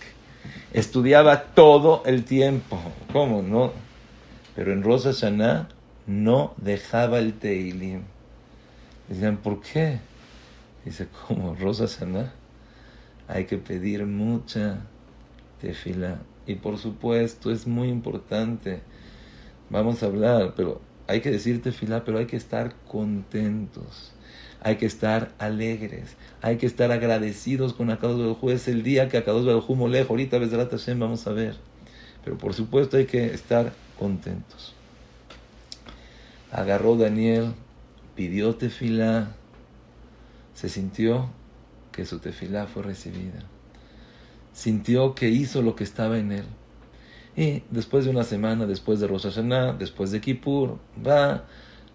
[0.74, 2.80] estudiaba todo el tiempo,
[3.12, 3.72] ¿cómo no?
[4.56, 5.70] Pero en Rosa Hashanah
[6.08, 8.02] no dejaba el Teilim.
[9.08, 10.00] Decían, ¿por qué?
[10.86, 11.56] Dice, ¿cómo?
[11.56, 12.34] Rosa Hashanah
[13.28, 14.82] hay que pedir mucha
[15.62, 16.20] tefila.
[16.48, 18.82] Y por supuesto, es muy importante.
[19.72, 24.14] Vamos a hablar, pero hay que decir tefila, pero hay que estar contentos
[24.64, 29.18] hay que estar alegres, hay que estar agradecidos con Akados Baruj Es el día que
[29.18, 31.56] Akados Baruj molejo, ahorita Besrat Hashem vamos a ver.
[32.24, 34.76] Pero por supuesto hay que estar contentos.
[36.52, 37.54] Agarró Daniel,
[38.16, 39.36] pidió tefilá,
[40.54, 41.30] se sintió
[41.92, 43.42] que su tefilá fue recibida.
[44.54, 46.46] Sintió que hizo lo que estaba en él.
[47.36, 51.46] Y después de una semana, después de Rosh Hashanah, después de Kippur, va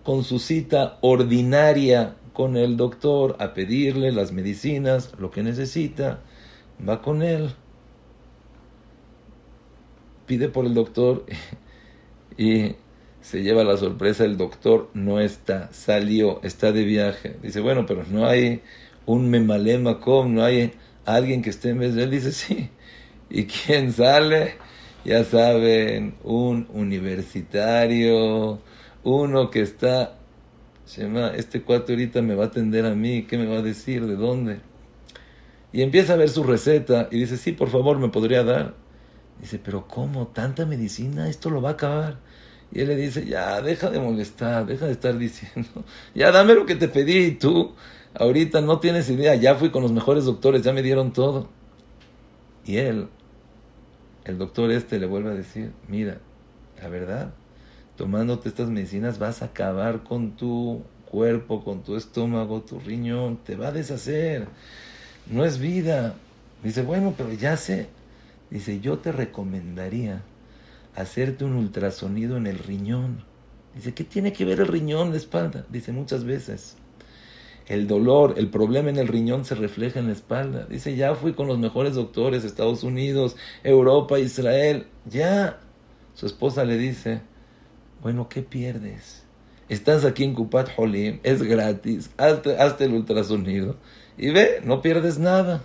[0.02, 6.20] con su cita ordinaria con el doctor a pedirle las medicinas, lo que necesita,
[6.86, 7.50] va con él,
[10.26, 11.24] pide por el doctor
[12.36, 12.74] y
[13.20, 17.36] se lleva la sorpresa, el doctor no está, salió, está de viaje.
[17.42, 18.62] Dice, bueno, pero no hay
[19.04, 20.72] un memalema com, no hay
[21.04, 22.10] alguien que esté en vez de él.
[22.10, 22.70] Dice, sí.
[23.28, 24.54] ¿Y quién sale?
[25.06, 28.58] Ya saben, un universitario,
[29.04, 30.16] uno que está
[30.84, 34.04] Shema, este cuate ahorita me va a atender a mí, ¿qué me va a decir?
[34.04, 34.58] ¿De dónde?
[35.72, 38.74] Y empieza a ver su receta y dice, sí, por favor, ¿me podría dar?
[39.40, 40.26] Dice, pero ¿cómo?
[40.26, 41.28] ¿Tanta medicina?
[41.28, 42.18] Esto lo va a acabar.
[42.72, 45.84] Y él le dice, ya, deja de molestar, deja de estar diciendo,
[46.16, 47.76] ya dame lo que te pedí tú,
[48.12, 51.48] ahorita no tienes idea, ya fui con los mejores doctores, ya me dieron todo.
[52.64, 53.06] Y él,
[54.26, 56.18] el doctor este le vuelve a decir, mira,
[56.82, 57.32] la verdad,
[57.96, 63.54] tomándote estas medicinas vas a acabar con tu cuerpo, con tu estómago, tu riñón, te
[63.54, 64.48] va a deshacer.
[65.30, 66.14] No es vida.
[66.64, 67.88] Dice, bueno, pero ya sé.
[68.50, 70.22] Dice, yo te recomendaría
[70.96, 73.24] hacerte un ultrasonido en el riñón.
[73.76, 75.64] Dice, ¿qué tiene que ver el riñón, la espalda?
[75.70, 76.76] Dice, muchas veces.
[77.68, 80.66] El dolor, el problema en el riñón se refleja en la espalda.
[80.66, 84.86] Dice, ya fui con los mejores doctores, Estados Unidos, Europa, Israel.
[85.04, 85.58] Ya.
[86.14, 87.22] Su esposa le dice,
[88.02, 89.26] bueno, ¿qué pierdes?
[89.68, 93.76] Estás aquí en Kupat Holim, es gratis, hazte, el ultrasonido
[94.16, 95.64] y ve, no pierdes nada.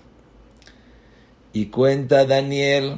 [1.54, 2.98] Y cuenta Daniel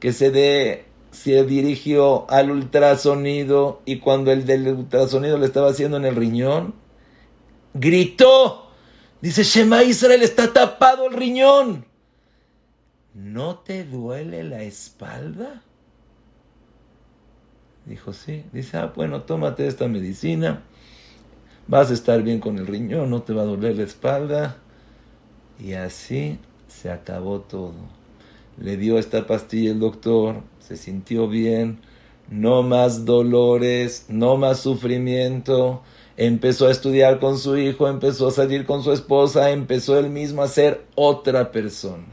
[0.00, 6.06] que se, se dirigió al ultrasonido y cuando el del ultrasonido le estaba haciendo en
[6.06, 6.74] el riñón,
[7.74, 8.70] gritó,
[9.20, 11.84] dice, Shema Israel está tapado el riñón.
[13.14, 15.62] ¿No te duele la espalda?
[17.84, 18.44] Dijo, sí.
[18.52, 20.62] Dice, ah, bueno, tómate esta medicina.
[21.66, 24.56] Vas a estar bien con el riñón, no te va a doler la espalda.
[25.58, 27.74] Y así se acabó todo.
[28.58, 31.80] Le dio esta pastilla el doctor, se sintió bien,
[32.32, 35.82] no más dolores, no más sufrimiento.
[36.16, 40.42] Empezó a estudiar con su hijo, empezó a salir con su esposa, empezó él mismo
[40.42, 42.06] a ser otra persona.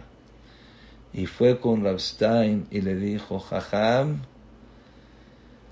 [1.14, 4.24] Y fue con Rabstein y le dijo, Jajam,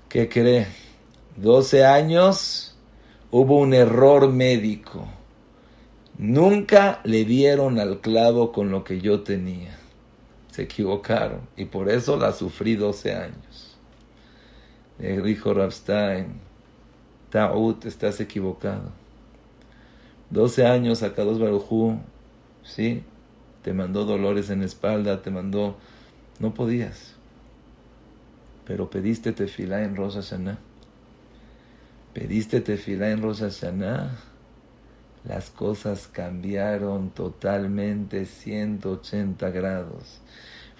[0.08, 0.66] ¿Qué cree?
[1.36, 2.74] 12 años
[3.30, 5.06] hubo un error médico.
[6.16, 9.78] Nunca le dieron al clavo con lo que yo tenía.
[10.50, 13.67] Se equivocaron y por eso la sufrí 12 años.
[14.98, 16.40] Le dijo Rabstein,
[17.30, 18.90] Ta'ut, estás equivocado.
[20.30, 22.00] 12 años a Kadosh Barujú,
[22.62, 23.02] sí,
[23.62, 25.76] te mandó dolores en la espalda, te mandó,
[26.38, 27.14] no podías,
[28.66, 30.58] pero pediste tefilá en Rosa Hashanah.
[32.12, 34.18] Pediste tefilá en Rosa Hashanah,
[35.24, 40.20] las cosas cambiaron totalmente 180 grados.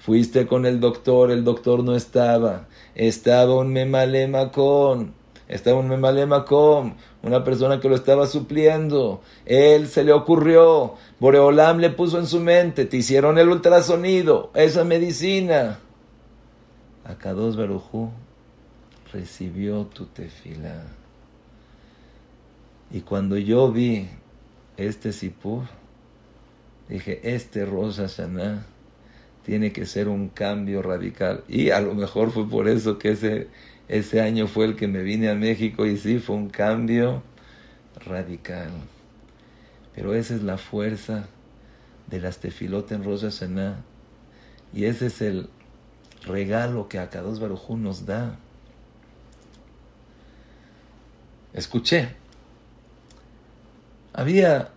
[0.01, 5.13] Fuiste con el doctor, el doctor no estaba, estaba un memalema con,
[5.49, 9.23] estaba un memalema con, una persona que lo estaba supliendo.
[9.45, 14.85] Él se le ocurrió, Boreolam le puso en su mente, te hicieron el ultrasonido, esa
[14.85, 15.81] medicina.
[17.05, 18.11] Akados Barujú
[19.13, 20.85] recibió tu tefila.
[22.91, 24.09] Y cuando yo vi
[24.77, 25.65] este sipur,
[26.89, 28.78] dije, este Rosa Hashanah
[29.49, 31.43] tiene que ser un cambio radical.
[31.49, 33.49] Y a lo mejor fue por eso que ese
[33.89, 37.23] ese año fue el que me vine a México y sí, fue un cambio
[38.05, 38.69] radical.
[39.95, 41.29] Pero esa es la fuerza
[42.09, 43.83] de las tefilotes en Rosa Hashanah.
[44.75, 45.49] Y ese es el
[46.27, 48.37] regalo que Akados Barujú nos da.
[51.55, 52.11] Escuché.
[54.13, 54.69] Había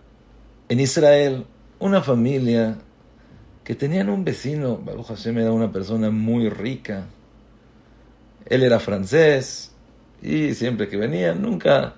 [0.70, 1.44] en Israel
[1.78, 2.78] una familia
[3.64, 7.06] que tenían un vecino, Baruch Hashem era una persona muy rica,
[8.46, 9.72] él era francés
[10.20, 11.94] y siempre que venían nunca,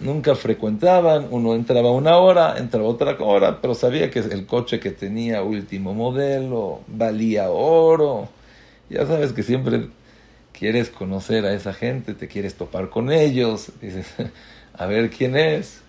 [0.00, 1.28] nunca frecuentaban.
[1.30, 5.94] Uno entraba una hora, entraba otra hora, pero sabía que el coche que tenía último
[5.94, 8.28] modelo valía oro.
[8.88, 9.88] Ya sabes que siempre
[10.52, 14.06] quieres conocer a esa gente, te quieres topar con ellos, dices,
[14.74, 15.82] a ver quién es.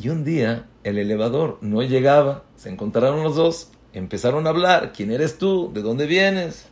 [0.00, 5.10] Y un día el elevador no llegaba, se encontraron los dos, empezaron a hablar, ¿quién
[5.10, 5.70] eres tú?
[5.72, 6.68] ¿De dónde vienes?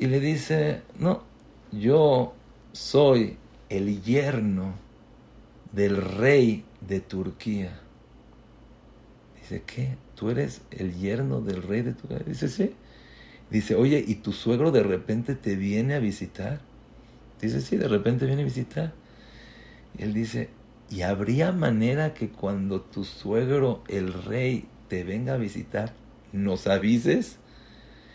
[0.00, 1.22] y le dice, no,
[1.70, 2.32] yo
[2.72, 3.36] soy
[3.68, 4.74] el yerno
[5.72, 7.78] del rey de Turquía.
[9.38, 9.96] Dice, ¿qué?
[10.14, 12.20] ¿Tú eres el yerno del rey de Turquía?
[12.26, 12.74] Dice, sí.
[13.50, 16.60] Dice, oye, ¿y tu suegro de repente te viene a visitar?
[17.42, 18.94] Dice, sí, de repente viene a visitar.
[19.98, 20.48] Y él dice,
[20.90, 25.94] ¿y habría manera que cuando tu suegro, el rey, te venga a visitar,
[26.32, 27.38] nos avises?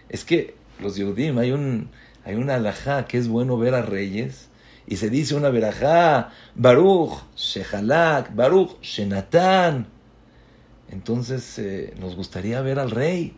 [0.10, 1.90] Es que los Yehudim, hay, un,
[2.26, 4.50] hay una alajá que es bueno ver a reyes,
[4.88, 9.88] y se dice una verajá, Baruch, Shehalak, Baruch, Shenatán.
[10.90, 13.36] Entonces eh, nos gustaría ver al rey.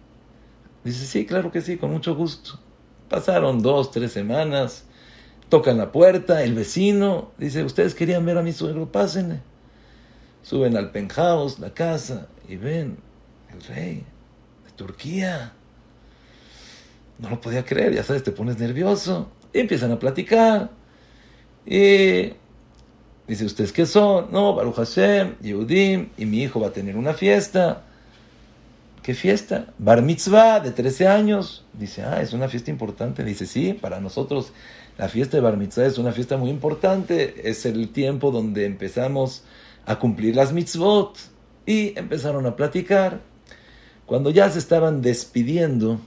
[0.83, 2.59] Dice, sí, claro que sí, con mucho gusto.
[3.09, 4.86] Pasaron dos, tres semanas,
[5.49, 9.41] tocan la puerta, el vecino dice, ustedes querían ver a mi suegro, pásenle.
[10.43, 12.97] Suben al penthouse, la casa, y ven
[13.51, 14.03] el rey
[14.65, 15.53] de Turquía
[17.19, 19.29] no lo podía creer, ya sabes, te pones nervioso.
[19.53, 20.69] Y empiezan a platicar.
[21.65, 22.33] Y
[23.27, 24.31] dice, ¿ustedes qué son?
[24.31, 27.83] No, Baruch Hashem, Yehudim, y mi hijo va a tener una fiesta.
[29.01, 29.73] ¿Qué fiesta?
[29.77, 31.65] Bar mitzvah de 13 años.
[31.73, 33.23] Dice, ah, es una fiesta importante.
[33.23, 34.53] Dice, sí, para nosotros
[34.97, 37.49] la fiesta de Bar mitzvah es una fiesta muy importante.
[37.49, 39.43] Es el tiempo donde empezamos
[39.85, 41.17] a cumplir las mitzvot.
[41.65, 43.21] Y empezaron a platicar.
[44.05, 45.99] Cuando ya se estaban despidiendo,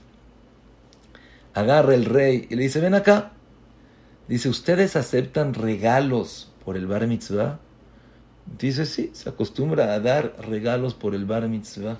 [1.53, 3.31] agarra el rey y le dice, ven acá.
[4.27, 7.59] Dice, ¿ustedes aceptan regalos por el bar mitzvah?
[8.57, 11.97] Dice, sí, se acostumbra a dar regalos por el bar mitzvah.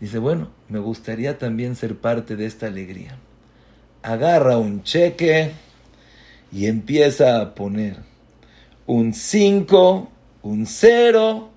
[0.00, 3.18] Dice, bueno, me gustaría también ser parte de esta alegría.
[4.02, 5.52] Agarra un cheque
[6.52, 7.96] y empieza a poner
[8.86, 10.08] un 5,
[10.42, 11.48] un 0,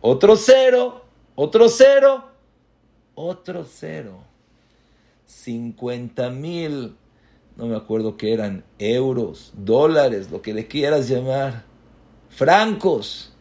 [0.00, 2.24] otro 0, otro 0,
[3.14, 4.26] otro 0.
[5.26, 6.96] 50 mil,
[7.56, 11.64] no me acuerdo qué eran, euros, dólares, lo que le quieras llamar,
[12.28, 13.32] francos,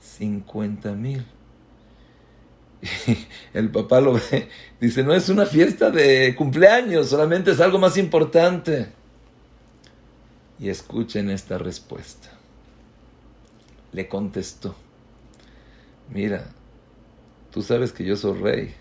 [0.00, 1.24] 50 mil.
[3.54, 4.48] El papá lo ve,
[4.80, 8.88] dice, no es una fiesta de cumpleaños, solamente es algo más importante.
[10.58, 12.30] Y escuchen esta respuesta.
[13.92, 14.74] Le contestó,
[16.12, 16.46] mira,
[17.50, 18.74] tú sabes que yo soy rey.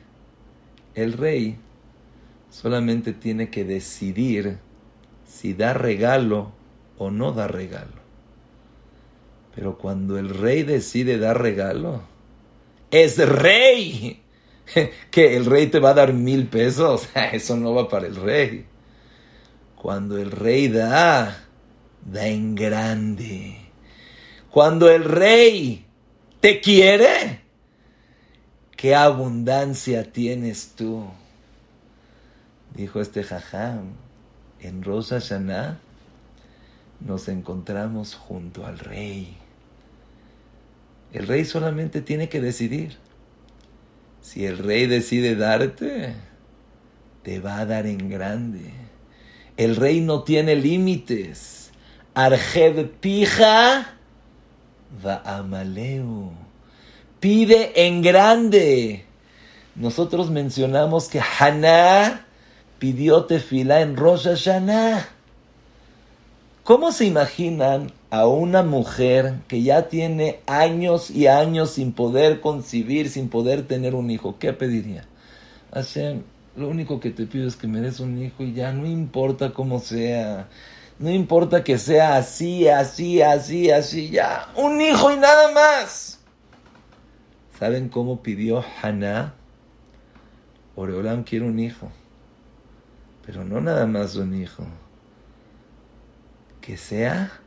[0.95, 1.57] El rey
[2.49, 4.57] solamente tiene que decidir
[5.25, 6.51] si da regalo
[6.97, 8.01] o no da regalo.
[9.55, 12.03] Pero cuando el rey decide dar regalo,
[12.91, 14.17] es rey.
[15.11, 18.65] Que el rey te va a dar mil pesos, eso no va para el rey.
[19.75, 21.43] Cuando el rey da,
[22.05, 23.57] da en grande.
[24.49, 25.85] Cuando el rey
[26.39, 27.41] te quiere,
[28.77, 31.05] qué abundancia tienes tú
[32.73, 33.93] dijo este jajam,
[34.59, 35.79] en Rosa Hashanah
[36.99, 39.37] nos encontramos junto al rey.
[41.13, 42.97] El rey solamente tiene que decidir.
[44.21, 46.13] Si el rey decide darte,
[47.23, 48.73] te va a dar en grande.
[49.57, 51.71] El rey no tiene límites.
[52.13, 53.95] Arjed pija
[55.05, 56.31] va amaleu.
[57.19, 59.05] Pide en grande.
[59.75, 62.25] Nosotros mencionamos que Haná
[62.79, 65.07] pidió tefila en Rosh Hashanah.
[66.63, 73.09] ¿Cómo se imaginan a una mujer que ya tiene años y años sin poder concebir,
[73.09, 74.37] sin poder tener un hijo?
[74.37, 75.07] ¿Qué pediría?
[75.73, 76.23] Hashem,
[76.57, 79.53] lo único que te pido es que me des un hijo y ya no importa
[79.53, 80.49] cómo sea.
[80.99, 84.49] No importa que sea así, así, así, así, ya.
[84.57, 86.19] Un hijo y nada más.
[87.57, 89.35] ¿Saben cómo pidió Haná?
[90.75, 91.89] Oreolam quiere un hijo.
[93.25, 94.65] Pero no nada más un hijo
[96.59, 97.40] que sea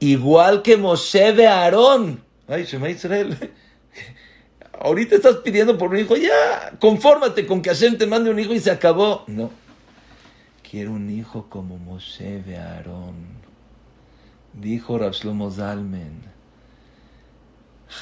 [0.00, 2.24] igual que Moshe de Aarón.
[2.48, 3.36] Ay, Shema Israel.
[4.80, 8.54] Ahorita estás pidiendo por un hijo, ya, confórmate con que Hashem te mande un hijo
[8.54, 9.24] y se acabó.
[9.26, 9.50] No.
[10.68, 13.14] Quiero un hijo como Moshe de Aarón.
[14.54, 16.30] Dijo Rabshlomo Zalmen.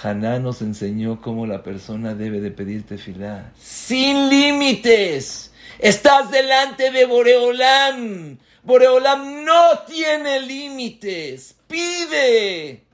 [0.03, 3.53] Haná nos enseñó cómo la persona debe de pedir tefilá.
[3.59, 5.53] Sin límites.
[5.79, 8.39] Estás delante de Boreolam.
[8.69, 11.57] Boreolam no tiene límites.
[11.67, 12.85] Pide.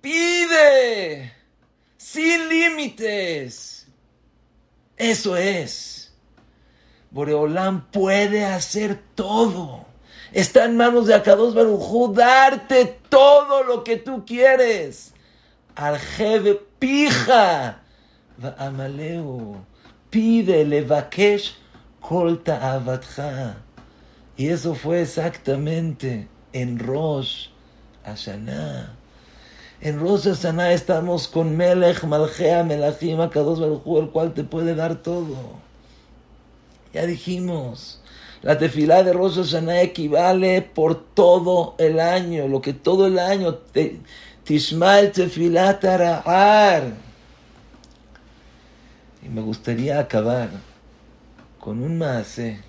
[0.00, 1.32] Pide.
[1.96, 3.86] Sin límites.
[4.96, 6.12] Eso es.
[7.12, 9.86] Boreolam puede hacer todo.
[10.32, 15.14] Está en manos de Akados Barujú darte todo lo que tú quieres.
[15.76, 17.80] Arjeve pija.
[18.58, 19.64] Amaleu.
[20.10, 21.59] Pide, levakesh
[24.36, 27.46] Y eso fue exactamente en Rosh
[28.04, 28.96] Hashanah.
[29.80, 35.36] En Rosh Hashanah estamos con Melech, Malchea, Melachim, Baruj el cual te puede dar todo.
[36.92, 38.00] Ya dijimos,
[38.42, 43.54] la tefilá de Rosh Hashanah equivale por todo el año, lo que todo el año
[43.54, 44.00] te,
[44.42, 46.92] Tishmal tefilá tarahar.
[49.22, 50.69] Y me gustaría acabar
[51.60, 52.60] con un maase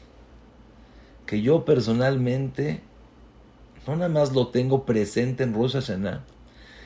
[1.25, 2.81] que yo personalmente
[3.87, 6.23] no nada más lo tengo presente en Rosh Hashanah,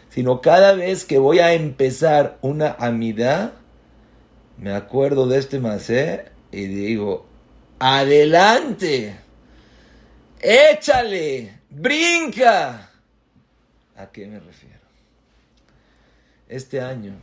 [0.09, 3.53] sino cada vez que voy a empezar una amidad,
[4.57, 7.25] me acuerdo de este maase y digo,
[7.79, 9.17] adelante,
[10.39, 12.91] échale, brinca.
[13.97, 14.85] ¿A qué me refiero?
[16.47, 17.13] Este año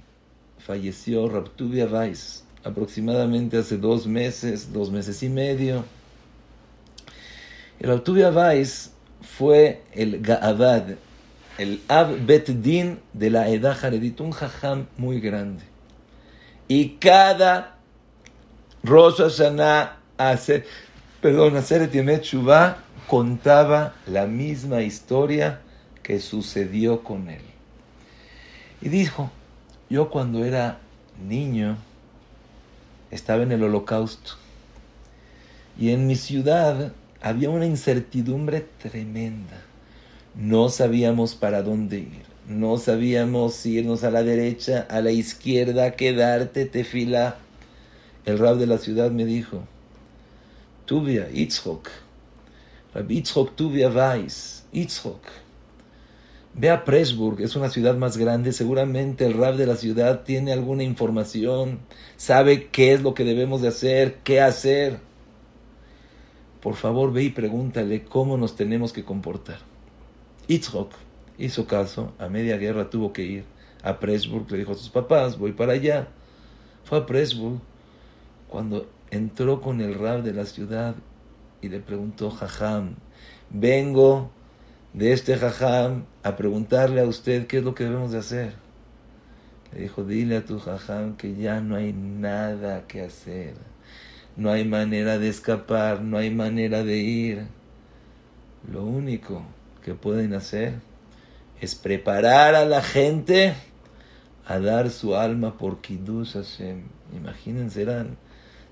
[0.58, 5.84] falleció Raptubia Weiss, aproximadamente hace dos meses, dos meses y medio.
[7.80, 10.94] El Altubia Weiss fue el Gaabad,
[11.58, 15.64] el Ab Bet Din de la Edad Haredit, un jajam muy grande.
[16.68, 17.76] Y cada
[18.84, 19.20] Rosh
[20.16, 20.64] hace,
[21.20, 21.90] perdón, hacer
[23.06, 25.60] contaba la misma historia
[26.02, 27.42] que sucedió con él.
[28.80, 29.30] Y dijo,
[29.90, 30.78] yo cuando era
[31.28, 31.76] niño,
[33.12, 34.32] estaba en el holocausto.
[35.78, 39.62] Y en mi ciudad había una incertidumbre tremenda.
[40.34, 42.32] No sabíamos para dónde ir.
[42.48, 47.36] No sabíamos si irnos a la derecha, a la izquierda, quedarte, tefila.
[48.24, 49.62] El rab de la ciudad me dijo,
[50.86, 51.88] Tuvia, Itzhok,
[52.94, 55.22] Rab Itzhok Tuvia Weiss, Itzhok,
[56.54, 60.52] Ve a Pressburg, es una ciudad más grande, seguramente el rab de la ciudad tiene
[60.52, 61.78] alguna información,
[62.18, 64.98] sabe qué es lo que debemos de hacer, qué hacer.
[66.60, 69.60] Por favor, ve y pregúntale cómo nos tenemos que comportar.
[70.46, 70.92] Itzhok
[71.38, 73.44] hizo caso, a media guerra tuvo que ir
[73.82, 76.08] a Pressburg, le dijo a sus papás, voy para allá.
[76.84, 77.60] Fue a Pressburg,
[78.48, 80.96] cuando entró con el rab de la ciudad
[81.62, 82.96] y le preguntó, Jajam,
[83.48, 84.30] vengo
[84.92, 88.54] de este jajam a preguntarle a usted qué es lo que debemos de hacer.
[89.72, 93.54] Le dijo, dile a tu jajam que ya no hay nada que hacer.
[94.36, 97.46] No hay manera de escapar, no hay manera de ir.
[98.70, 99.42] Lo único
[99.82, 100.74] que pueden hacer
[101.60, 103.54] es preparar a la gente
[104.46, 106.82] a dar su alma por Kiddush Hashem.
[107.16, 108.16] Imagínense, eran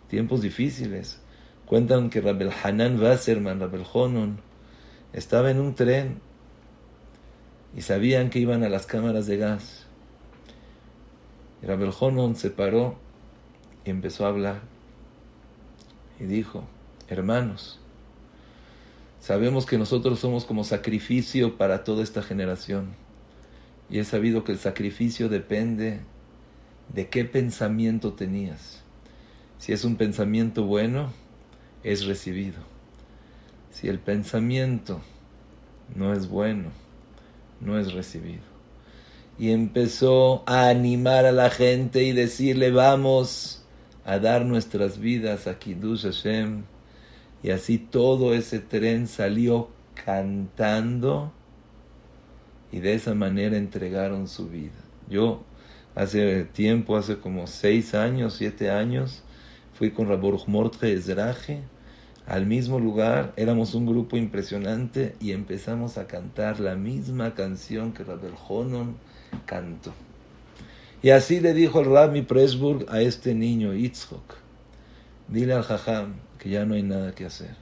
[0.08, 1.20] tiempos difíciles.
[1.66, 4.40] Cuentan que Rabel Hanan Wasserman, Rabel Honon,
[5.12, 6.20] estaba en un tren
[7.76, 9.86] y sabían que iban a las cámaras de gas.
[11.62, 12.96] Y Rabel Honon se paró
[13.84, 14.60] y empezó a hablar.
[16.18, 16.64] Y dijo,
[17.08, 17.80] hermanos,
[19.20, 22.94] Sabemos que nosotros somos como sacrificio para toda esta generación.
[23.90, 26.00] Y he sabido que el sacrificio depende
[26.94, 28.82] de qué pensamiento tenías.
[29.58, 31.12] Si es un pensamiento bueno,
[31.84, 32.69] es recibido.
[33.70, 35.00] Si el pensamiento
[35.94, 36.70] no es bueno,
[37.60, 38.42] no es recibido.
[39.38, 43.64] Y empezó a animar a la gente y decirle, vamos
[44.04, 46.64] a dar nuestras vidas a Kiddush Hashem.
[47.42, 49.70] Y así todo ese tren salió
[50.04, 51.32] cantando
[52.72, 54.72] y de esa manera entregaron su vida.
[55.08, 55.42] Yo
[55.94, 59.22] hace tiempo, hace como seis años, siete años,
[59.74, 61.62] fui con Rabor Mordre Ezraje
[62.30, 68.04] al mismo lugar, éramos un grupo impresionante y empezamos a cantar la misma canción que
[68.04, 68.94] Rabel Honon
[69.46, 69.92] cantó.
[71.02, 74.36] Y así le dijo el Rabbi Presburg a este niño, Itzhok,
[75.26, 77.56] dile al Jajam que ya no hay nada que hacer.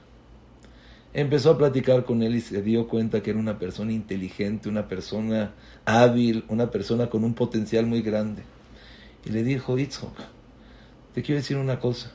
[1.13, 4.87] Empezó a platicar con él y se dio cuenta que era una persona inteligente, una
[4.87, 5.51] persona
[5.85, 8.43] hábil, una persona con un potencial muy grande.
[9.25, 10.15] Y le dijo, Itzhok,
[11.15, 12.13] te quiero decir una cosa.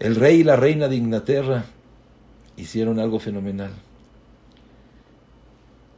[0.00, 1.64] El rey y la reina de Inglaterra
[2.56, 3.72] hicieron algo fenomenal.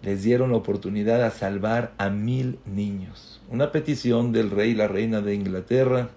[0.02, 3.42] Les dieron la oportunidad a salvar a mil niños.
[3.50, 6.08] Una petición del rey y la reina de Inglaterra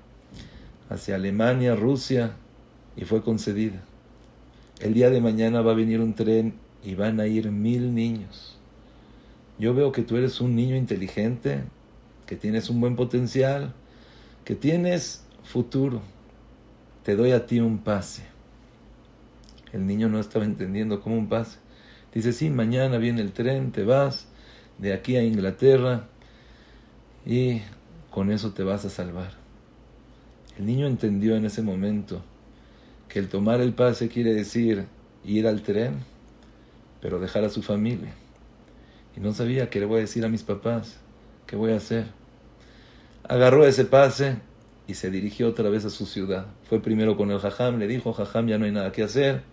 [0.90, 2.36] hacia Alemania, Rusia,
[2.96, 3.84] y fue concedida.
[4.80, 6.54] El día de mañana va a venir un tren
[6.86, 8.58] y van a ir mil niños.
[9.60, 11.64] Yo veo que tú eres un niño inteligente,
[12.28, 13.74] que tienes un buen potencial,
[14.46, 16.02] que tienes futuro
[17.04, 18.24] te doy a ti un pase.
[19.72, 21.58] El niño no estaba entendiendo cómo un pase.
[22.14, 24.28] Dice, sí, mañana viene el tren, te vas
[24.78, 26.08] de aquí a Inglaterra
[27.26, 27.62] y
[28.12, 29.32] con eso te vas a salvar.
[30.58, 32.22] El niño entendió en ese momento
[33.10, 34.86] que el tomar el pase quiere decir
[35.26, 36.04] ir al tren,
[37.02, 38.14] pero dejar a su familia.
[39.16, 40.98] Y no sabía qué le voy a decir a mis papás,
[41.48, 42.06] qué voy a hacer.
[43.24, 44.38] Agarró ese pase
[44.88, 46.48] y se dirigió otra vez a su ciudad.
[46.70, 49.44] Fue primero con el Jajam, le dijo, Jajam, ya no hay nada que hacer,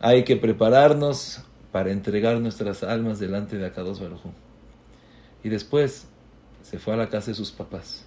[0.00, 1.42] hay que prepararnos
[1.72, 4.20] para entregar nuestras almas delante de Akados Baruj
[5.44, 6.06] Y después
[6.62, 8.04] se fue a la casa de sus papás.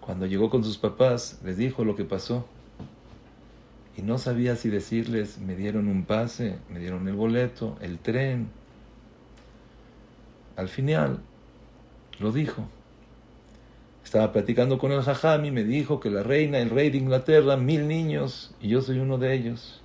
[0.00, 2.46] Cuando llegó con sus papás, les dijo lo que pasó.
[3.96, 8.48] Y no sabía si decirles, me dieron un pase, me dieron el boleto, el tren.
[10.56, 11.20] Al final,
[12.20, 12.64] lo dijo.
[14.08, 17.58] Estaba platicando con el jajam y me dijo que la reina, el rey de Inglaterra,
[17.58, 19.82] mil niños, y yo soy uno de ellos.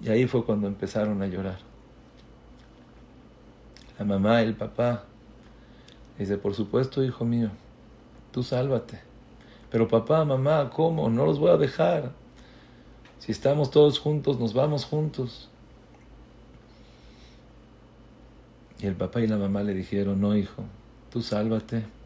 [0.00, 1.58] Y ahí fue cuando empezaron a llorar.
[3.98, 5.02] La mamá, el papá,
[6.16, 7.50] dice, por supuesto, hijo mío,
[8.30, 9.00] tú sálvate.
[9.68, 11.10] Pero papá, mamá, ¿cómo?
[11.10, 12.12] No los voy a dejar.
[13.18, 15.50] Si estamos todos juntos, nos vamos juntos.
[18.78, 20.62] Y el papá y la mamá le dijeron, no, hijo,
[21.10, 21.97] tú sálvate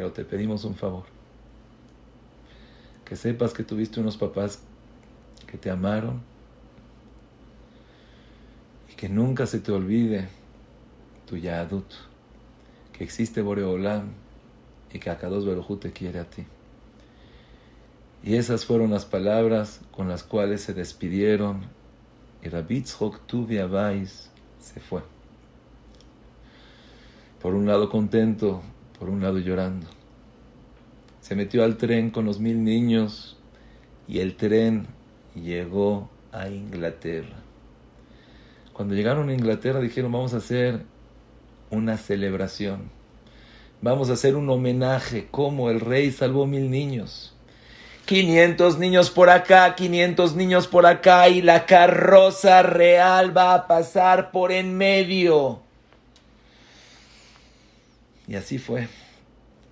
[0.00, 1.04] pero te pedimos un favor.
[3.04, 4.62] Que sepas que tuviste unos papás
[5.46, 6.22] que te amaron
[8.90, 10.26] y que nunca se te olvide
[11.26, 11.84] tu Yahadut,
[12.94, 14.08] que existe Boreolam
[14.90, 16.46] y que Akados Berujú te quiere a ti.
[18.24, 21.60] Y esas fueron las palabras con las cuales se despidieron
[22.42, 23.68] y Rabitzhok Tuvia
[24.60, 25.02] se fue.
[27.42, 28.62] Por un lado contento
[29.00, 29.86] por un lado llorando.
[31.22, 33.38] Se metió al tren con los mil niños
[34.06, 34.88] y el tren
[35.34, 37.36] llegó a Inglaterra.
[38.74, 40.82] Cuando llegaron a Inglaterra dijeron vamos a hacer
[41.70, 42.90] una celebración.
[43.80, 47.34] Vamos a hacer un homenaje como el rey salvó mil niños.
[48.04, 54.30] 500 niños por acá, 500 niños por acá y la carroza real va a pasar
[54.30, 55.69] por en medio.
[58.30, 58.86] Y así fue.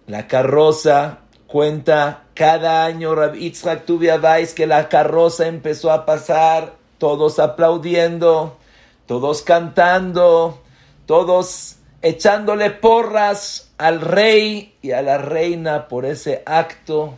[0.08, 4.20] La carroza cuenta cada año Rab Yitzhak Tuvia
[4.56, 8.58] que la carroza empezó a pasar, todos aplaudiendo,
[9.06, 10.60] todos cantando,
[11.06, 17.16] todos echándole porras al rey y a la reina por ese acto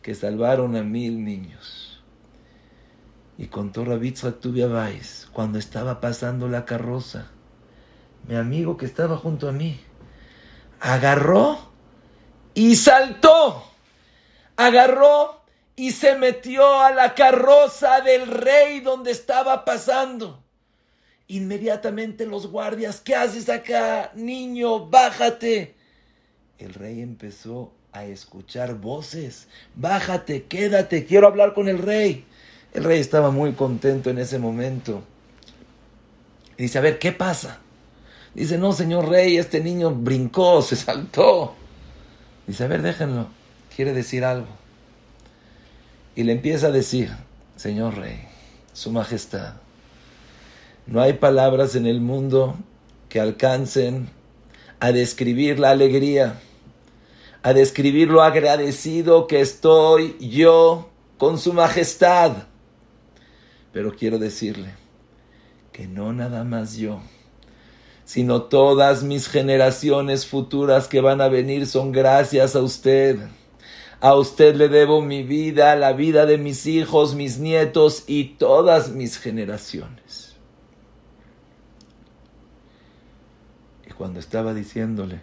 [0.00, 2.04] que salvaron a mil niños.
[3.36, 4.68] Y contó Rab Yitzhak Tuvia
[5.32, 7.32] cuando estaba pasando la carroza,
[8.28, 9.80] mi amigo que estaba junto a mí,
[10.80, 11.58] agarró
[12.54, 13.64] y saltó.
[14.56, 15.42] Agarró
[15.76, 20.42] y se metió a la carroza del rey donde estaba pasando.
[21.28, 24.10] Inmediatamente los guardias, ¿qué haces acá?
[24.14, 25.76] Niño, bájate.
[26.58, 29.46] El rey empezó a escuchar voces.
[29.74, 32.24] Bájate, quédate, quiero hablar con el rey.
[32.72, 35.04] El rey estaba muy contento en ese momento.
[36.56, 37.60] Dice, a ver, ¿qué pasa?
[38.38, 41.56] Dice, no, señor rey, este niño brincó, se saltó.
[42.46, 43.26] Dice, a ver, déjenlo.
[43.74, 44.46] Quiere decir algo.
[46.14, 47.10] Y le empieza a decir,
[47.56, 48.20] señor rey,
[48.72, 49.54] su majestad,
[50.86, 52.56] no hay palabras en el mundo
[53.08, 54.08] que alcancen
[54.78, 56.38] a describir la alegría,
[57.42, 62.44] a describir lo agradecido que estoy yo con su majestad.
[63.72, 64.74] Pero quiero decirle
[65.72, 67.00] que no nada más yo,
[68.08, 73.18] sino todas mis generaciones futuras que van a venir son gracias a usted.
[74.00, 78.88] A usted le debo mi vida, la vida de mis hijos, mis nietos y todas
[78.92, 80.36] mis generaciones.
[83.86, 85.20] Y cuando estaba diciéndole,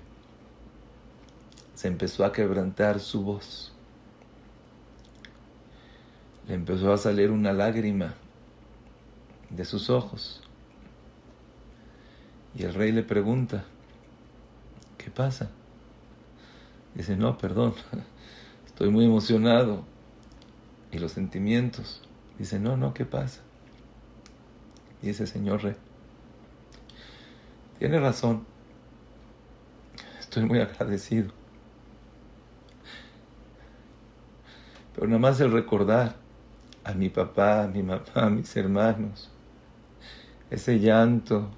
[1.73, 3.73] se empezó a quebrantar su voz.
[6.47, 8.13] Le empezó a salir una lágrima
[9.49, 10.44] de sus ojos.
[12.56, 13.66] Y el rey le pregunta,
[14.97, 15.51] ¿qué pasa?
[16.93, 17.74] Dice, no, perdón,
[18.66, 19.84] estoy muy emocionado.
[20.91, 22.01] Y los sentimientos.
[22.39, 23.41] Dice, no, no, ¿qué pasa?
[25.01, 25.76] dice, señor rey,
[27.78, 28.45] tiene razón,
[30.20, 31.32] estoy muy agradecido.
[34.95, 36.16] Pero nada más el recordar
[36.84, 39.30] a mi papá, a mi mamá, a mis hermanos,
[40.49, 41.49] ese llanto,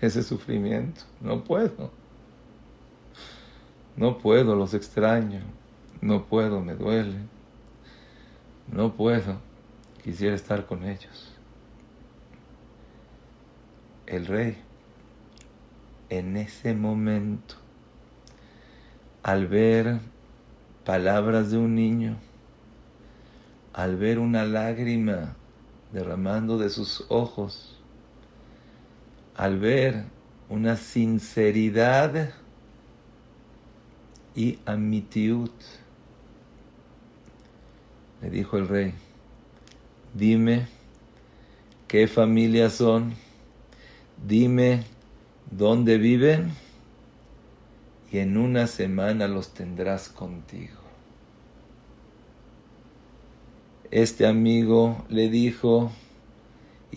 [0.00, 1.02] ese sufrimiento.
[1.20, 1.90] No puedo.
[3.96, 5.40] No puedo, los extraño.
[6.00, 7.18] No puedo, me duele.
[8.70, 9.38] No puedo.
[10.02, 11.32] Quisiera estar con ellos.
[14.06, 14.58] El rey,
[16.10, 17.54] en ese momento,
[19.22, 20.00] al ver
[20.84, 22.18] palabras de un niño,
[23.72, 25.34] al ver una lágrima
[25.92, 27.73] derramando de sus ojos,
[29.36, 30.04] al ver
[30.48, 32.30] una sinceridad
[34.34, 35.50] y amitiud,
[38.20, 38.94] le dijo el rey,
[40.12, 40.66] dime
[41.88, 43.14] qué familia son,
[44.26, 44.84] dime
[45.50, 46.52] dónde viven
[48.10, 50.78] y en una semana los tendrás contigo.
[53.90, 55.92] Este amigo le dijo,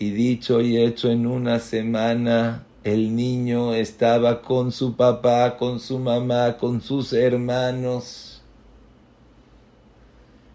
[0.00, 5.98] y dicho y hecho en una semana, el niño estaba con su papá, con su
[5.98, 8.40] mamá, con sus hermanos,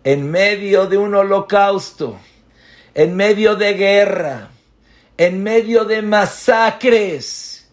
[0.05, 2.17] en medio de un holocausto,
[2.93, 4.51] en medio de guerra,
[5.17, 7.69] en medio de masacres,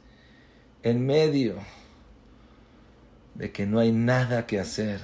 [0.83, 1.55] en medio
[3.37, 4.99] de que no hay nada que hacer.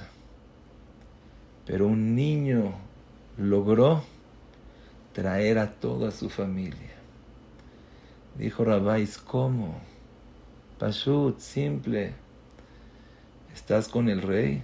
[1.65, 2.73] Pero un niño
[3.37, 4.03] logró
[5.17, 6.93] traer a toda su familia.
[8.37, 9.79] Dijo Rabáis, ¿cómo?
[10.77, 12.13] Pashut, simple.
[13.51, 14.61] ¿Estás con el rey?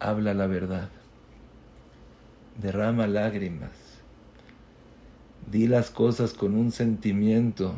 [0.00, 0.88] Habla la verdad.
[2.60, 3.70] Derrama lágrimas.
[5.52, 7.76] Di las cosas con un sentimiento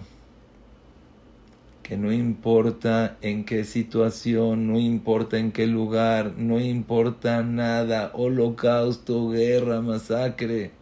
[1.82, 9.28] que no importa en qué situación, no importa en qué lugar, no importa nada, holocausto,
[9.28, 10.78] guerra, masacre.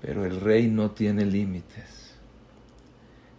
[0.00, 2.14] Pero el rey no tiene límites.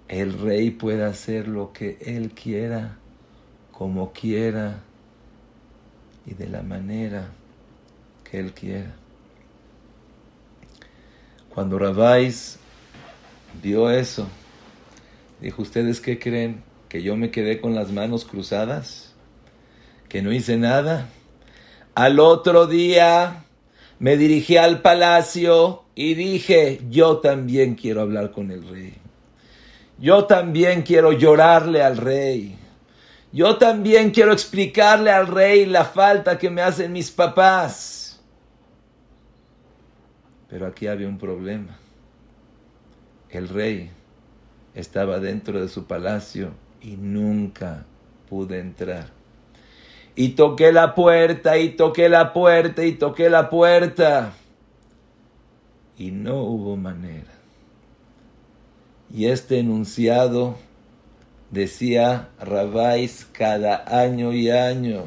[0.07, 2.97] El rey puede hacer lo que él quiera,
[3.71, 4.81] como quiera
[6.25, 7.31] y de la manera
[8.29, 8.93] que él quiera.
[11.53, 12.59] Cuando Rabáis
[13.61, 14.27] vio eso,
[15.41, 16.63] dijo, ¿ustedes qué creen?
[16.87, 19.13] ¿Que yo me quedé con las manos cruzadas?
[20.07, 21.09] ¿Que no hice nada?
[21.95, 23.45] Al otro día
[23.99, 28.95] me dirigí al palacio y dije, yo también quiero hablar con el rey.
[29.99, 32.57] Yo también quiero llorarle al rey.
[33.31, 38.19] Yo también quiero explicarle al rey la falta que me hacen mis papás.
[40.49, 41.77] Pero aquí había un problema.
[43.29, 43.89] El rey
[44.73, 47.85] estaba dentro de su palacio y nunca
[48.29, 49.07] pude entrar.
[50.15, 54.33] Y toqué la puerta y toqué la puerta y toqué la puerta.
[56.01, 57.31] Y no hubo manera.
[59.13, 60.55] Y este enunciado
[61.51, 65.03] decía Rabáis cada año y año.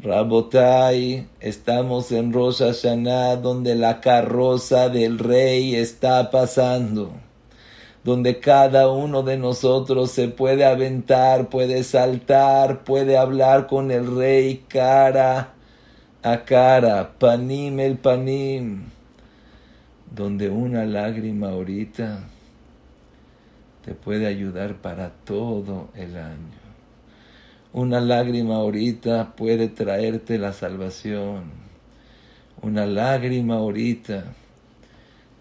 [0.00, 7.12] Rabotai, estamos en Rosh Hashanah donde la carroza del rey está pasando
[8.02, 14.64] donde cada uno de nosotros se puede aventar, puede saltar, puede hablar con el rey
[14.66, 15.52] cara
[16.24, 18.86] a cara, panim el panim,
[20.10, 22.24] donde una lágrima ahorita
[23.84, 26.60] te puede ayudar para todo el año.
[27.72, 31.44] Una lágrima ahorita puede traerte la salvación.
[32.62, 34.24] Una lágrima ahorita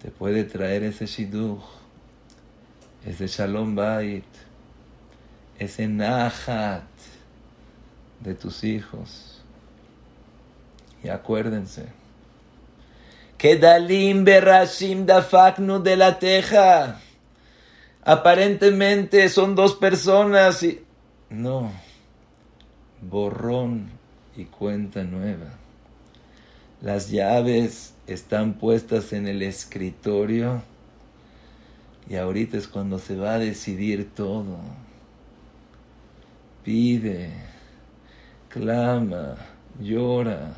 [0.01, 1.63] te puede traer ese shidduch,
[3.05, 4.24] ese shalom bait,
[5.57, 6.84] ese nahat
[8.20, 9.41] de tus hijos.
[11.03, 11.88] Y acuérdense,
[13.39, 16.99] que dalim berashim dafaknu de la teja.
[18.03, 20.81] Aparentemente son dos personas y...
[21.29, 21.71] No,
[23.01, 23.91] borrón
[24.35, 25.53] y cuenta nueva.
[26.81, 30.61] Las llaves están puestas en el escritorio
[32.09, 34.57] y ahorita es cuando se va a decidir todo.
[36.63, 37.31] Pide,
[38.49, 39.35] clama,
[39.79, 40.55] llora.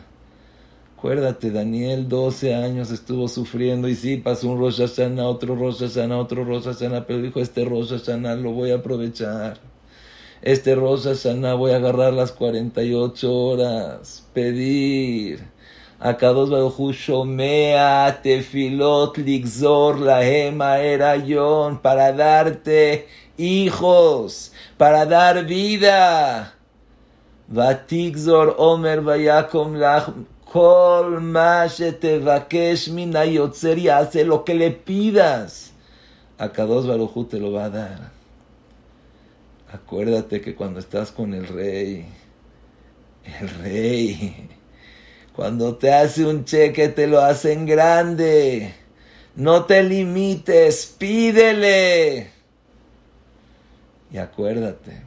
[1.02, 4.80] Acuérdate, Daniel 12 años estuvo sufriendo y sí, pasó un Rosh
[5.20, 9.58] otro Rosh Hashanah, otro Rosh Hashanah, pero dijo, este Rosh Hashanah lo voy a aprovechar.
[10.44, 15.40] Este Rosh Hashanah voy a agarrar las 48 horas, pedir
[16.00, 26.54] Akados Baruchu Shomea Tefilot Ligzor Lahem Erayon para darte hijos, para dar vida.
[27.48, 30.14] Vatigzor Omer Vayakom Lach
[30.52, 31.22] Kol
[33.78, 35.72] y hace lo que le pidas.
[36.38, 38.12] Akados Baruchu te lo va a dar.
[39.72, 42.06] Acuérdate que cuando estás con el rey,
[43.40, 44.50] el rey
[45.34, 48.74] cuando te hace un cheque te lo hacen grande.
[49.38, 52.30] No te limites, pídele.
[54.12, 55.02] Y acuérdate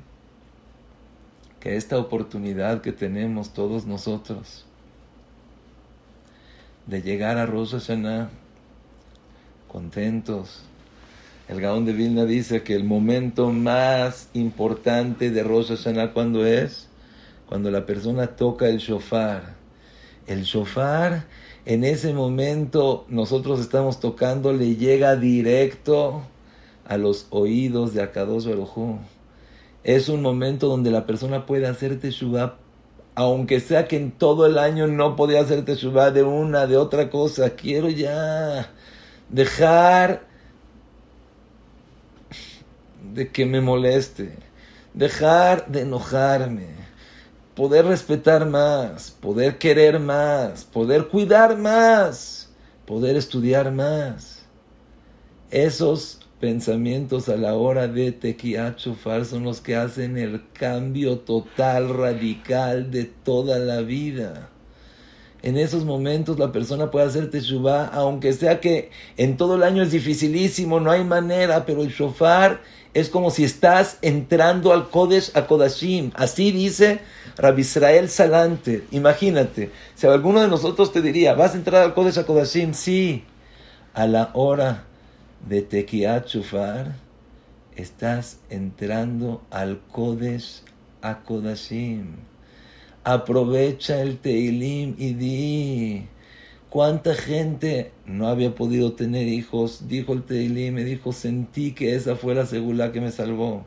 [1.60, 4.63] que esta oportunidad que tenemos todos nosotros
[6.86, 8.30] de llegar a Rosh Hashanah
[9.68, 10.62] contentos.
[11.48, 16.88] El Gaón de Vilna dice que el momento más importante de Rosh Hashanah cuando es
[17.46, 19.64] cuando la persona toca el shofar
[20.26, 21.26] el shofar,
[21.66, 26.22] en ese momento nosotros estamos tocando, le llega directo
[26.86, 28.98] a los oídos de Akados Barujú.
[29.82, 32.56] Es un momento donde la persona puede hacer teshuvah,
[33.14, 37.10] aunque sea que en todo el año no podía hacer teshuvah de una, de otra
[37.10, 37.50] cosa.
[37.50, 38.70] Quiero ya
[39.28, 40.26] dejar
[43.14, 44.36] de que me moleste,
[44.94, 46.84] dejar de enojarme
[47.54, 52.50] poder respetar más, poder querer más, poder cuidar más,
[52.86, 54.44] poder estudiar más.
[55.50, 62.90] Esos pensamientos a la hora de Tequiachufar son los que hacen el cambio total, radical
[62.90, 64.50] de toda la vida.
[65.40, 69.82] En esos momentos la persona puede hacer teshuvah, aunque sea que en todo el año
[69.82, 72.60] es dificilísimo, no hay manera, pero el shofar
[72.92, 76.10] es como si estás entrando al Kodesh a Kodashim.
[76.14, 77.00] Así dice
[77.38, 78.84] Rabbi Israel Salante.
[78.90, 82.74] Imagínate, si alguno de nosotros te diría, ¿vas a entrar al Kodesh a Kodashim?
[82.74, 83.24] Sí.
[83.94, 84.84] A la hora
[85.48, 86.96] de Tekiat Shufar,
[87.76, 90.62] estás entrando al Kodesh
[91.02, 92.16] a Kodashim.
[93.04, 96.06] Aprovecha el Teilim y di.
[96.70, 99.86] ¿Cuánta gente no había podido tener hijos?
[99.86, 103.64] Dijo el Teilim, me dijo, sentí que esa fue la segula que me salvó.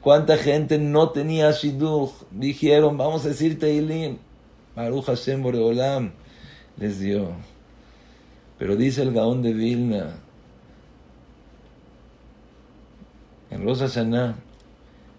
[0.00, 2.12] ¿Cuánta gente no tenía Shidduch?
[2.30, 4.18] Dijeron, vamos a decir Teilim.
[4.76, 6.12] Baruch Hashem Boreolam
[6.76, 7.32] les dio.
[8.58, 10.20] Pero dice el Gaón de Vilna,
[13.50, 13.82] en Rosh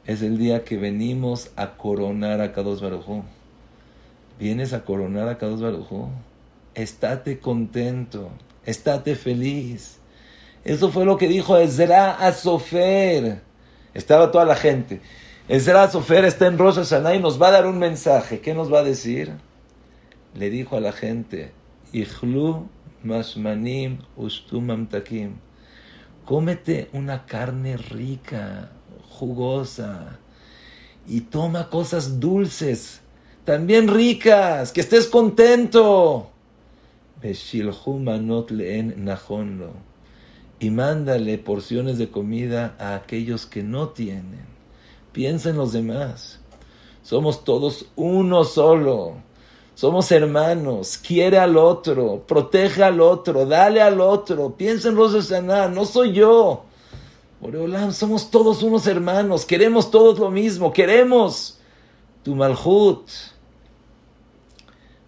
[0.05, 3.23] es el día que venimos a coronar a Kadosh Baruj
[4.39, 6.09] Vienes a coronar a Kadosh Baruj
[6.78, 8.30] estate contento,
[8.65, 9.97] estate feliz.
[10.63, 12.32] Eso fue lo que dijo Ezra a.
[13.93, 15.01] Estaba toda la gente.
[15.47, 18.41] Ezra Sofer está en Rosh Hashanah y nos va a dar un mensaje.
[18.41, 19.32] ¿Qué nos va a decir?
[20.36, 21.51] Le dijo a la gente,
[21.93, 22.67] Ichlu
[23.03, 25.36] masmanim ustumam takim.
[26.28, 28.69] Cómete una carne rica,
[29.09, 30.19] jugosa,
[31.07, 32.99] y toma cosas dulces,
[33.45, 36.30] también ricas, que estés contento
[40.59, 44.45] y mándale porciones de comida a aquellos que no tienen.
[45.13, 46.41] Piensa en los demás.
[47.03, 49.15] Somos todos uno solo.
[49.78, 50.97] Somos hermanos.
[50.97, 52.23] Quiere al otro.
[52.28, 53.45] Protege al otro.
[53.45, 54.57] Dale al otro.
[54.57, 55.67] Piensa en los Saná.
[55.67, 56.65] No soy yo.
[57.39, 59.45] Boreolam, somos todos unos hermanos.
[59.45, 60.73] Queremos todos lo mismo.
[60.73, 61.59] Queremos
[62.23, 63.07] tu malhut.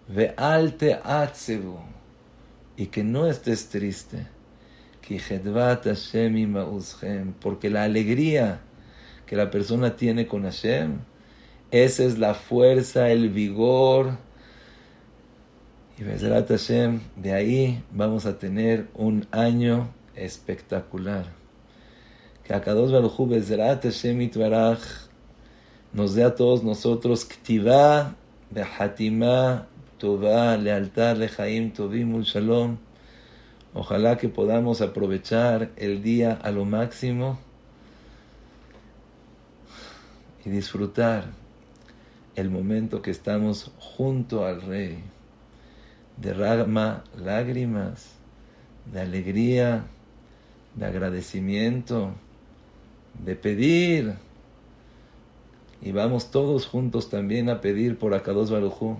[0.07, 1.79] Ve alte atzebu.
[2.77, 4.27] Y que no estés triste.
[7.41, 8.61] Porque la alegría
[9.25, 10.99] que la persona tiene con Hashem,
[11.71, 14.28] esa es la fuerza, el vigor.
[15.99, 21.25] Y Hashem, de ahí vamos a tener un año espectacular.
[22.45, 24.79] Que Akadosh Baruchu Bezrat Hashem Itbarach
[25.91, 28.15] nos dé a todos nosotros Ktivá
[28.49, 32.77] de Hatimá Tová, lealtad, lejaim, tovim, shalom.
[33.73, 37.37] Ojalá que podamos aprovechar el día a lo máximo
[40.45, 41.25] y disfrutar
[42.37, 45.03] el momento que estamos junto al Rey.
[46.21, 48.19] Derrama lágrimas
[48.91, 49.85] de alegría,
[50.75, 52.11] de agradecimiento,
[53.23, 54.13] de pedir.
[55.81, 58.97] Y vamos todos juntos también a pedir por Akados Barujú,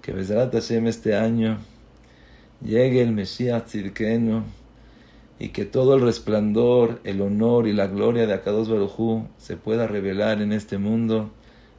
[0.00, 1.58] que Besrat Hashem este año
[2.64, 4.42] llegue el Mesías Tzidkenu
[5.38, 9.86] y que todo el resplandor, el honor y la gloria de Akados Barujú se pueda
[9.86, 11.30] revelar en este mundo.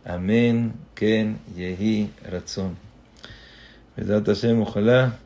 [0.05, 2.82] Amén, Ken, Yehi, Ratzon.
[3.95, 5.19] Besrat Hashem, ojalá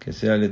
[0.00, 0.48] que sea le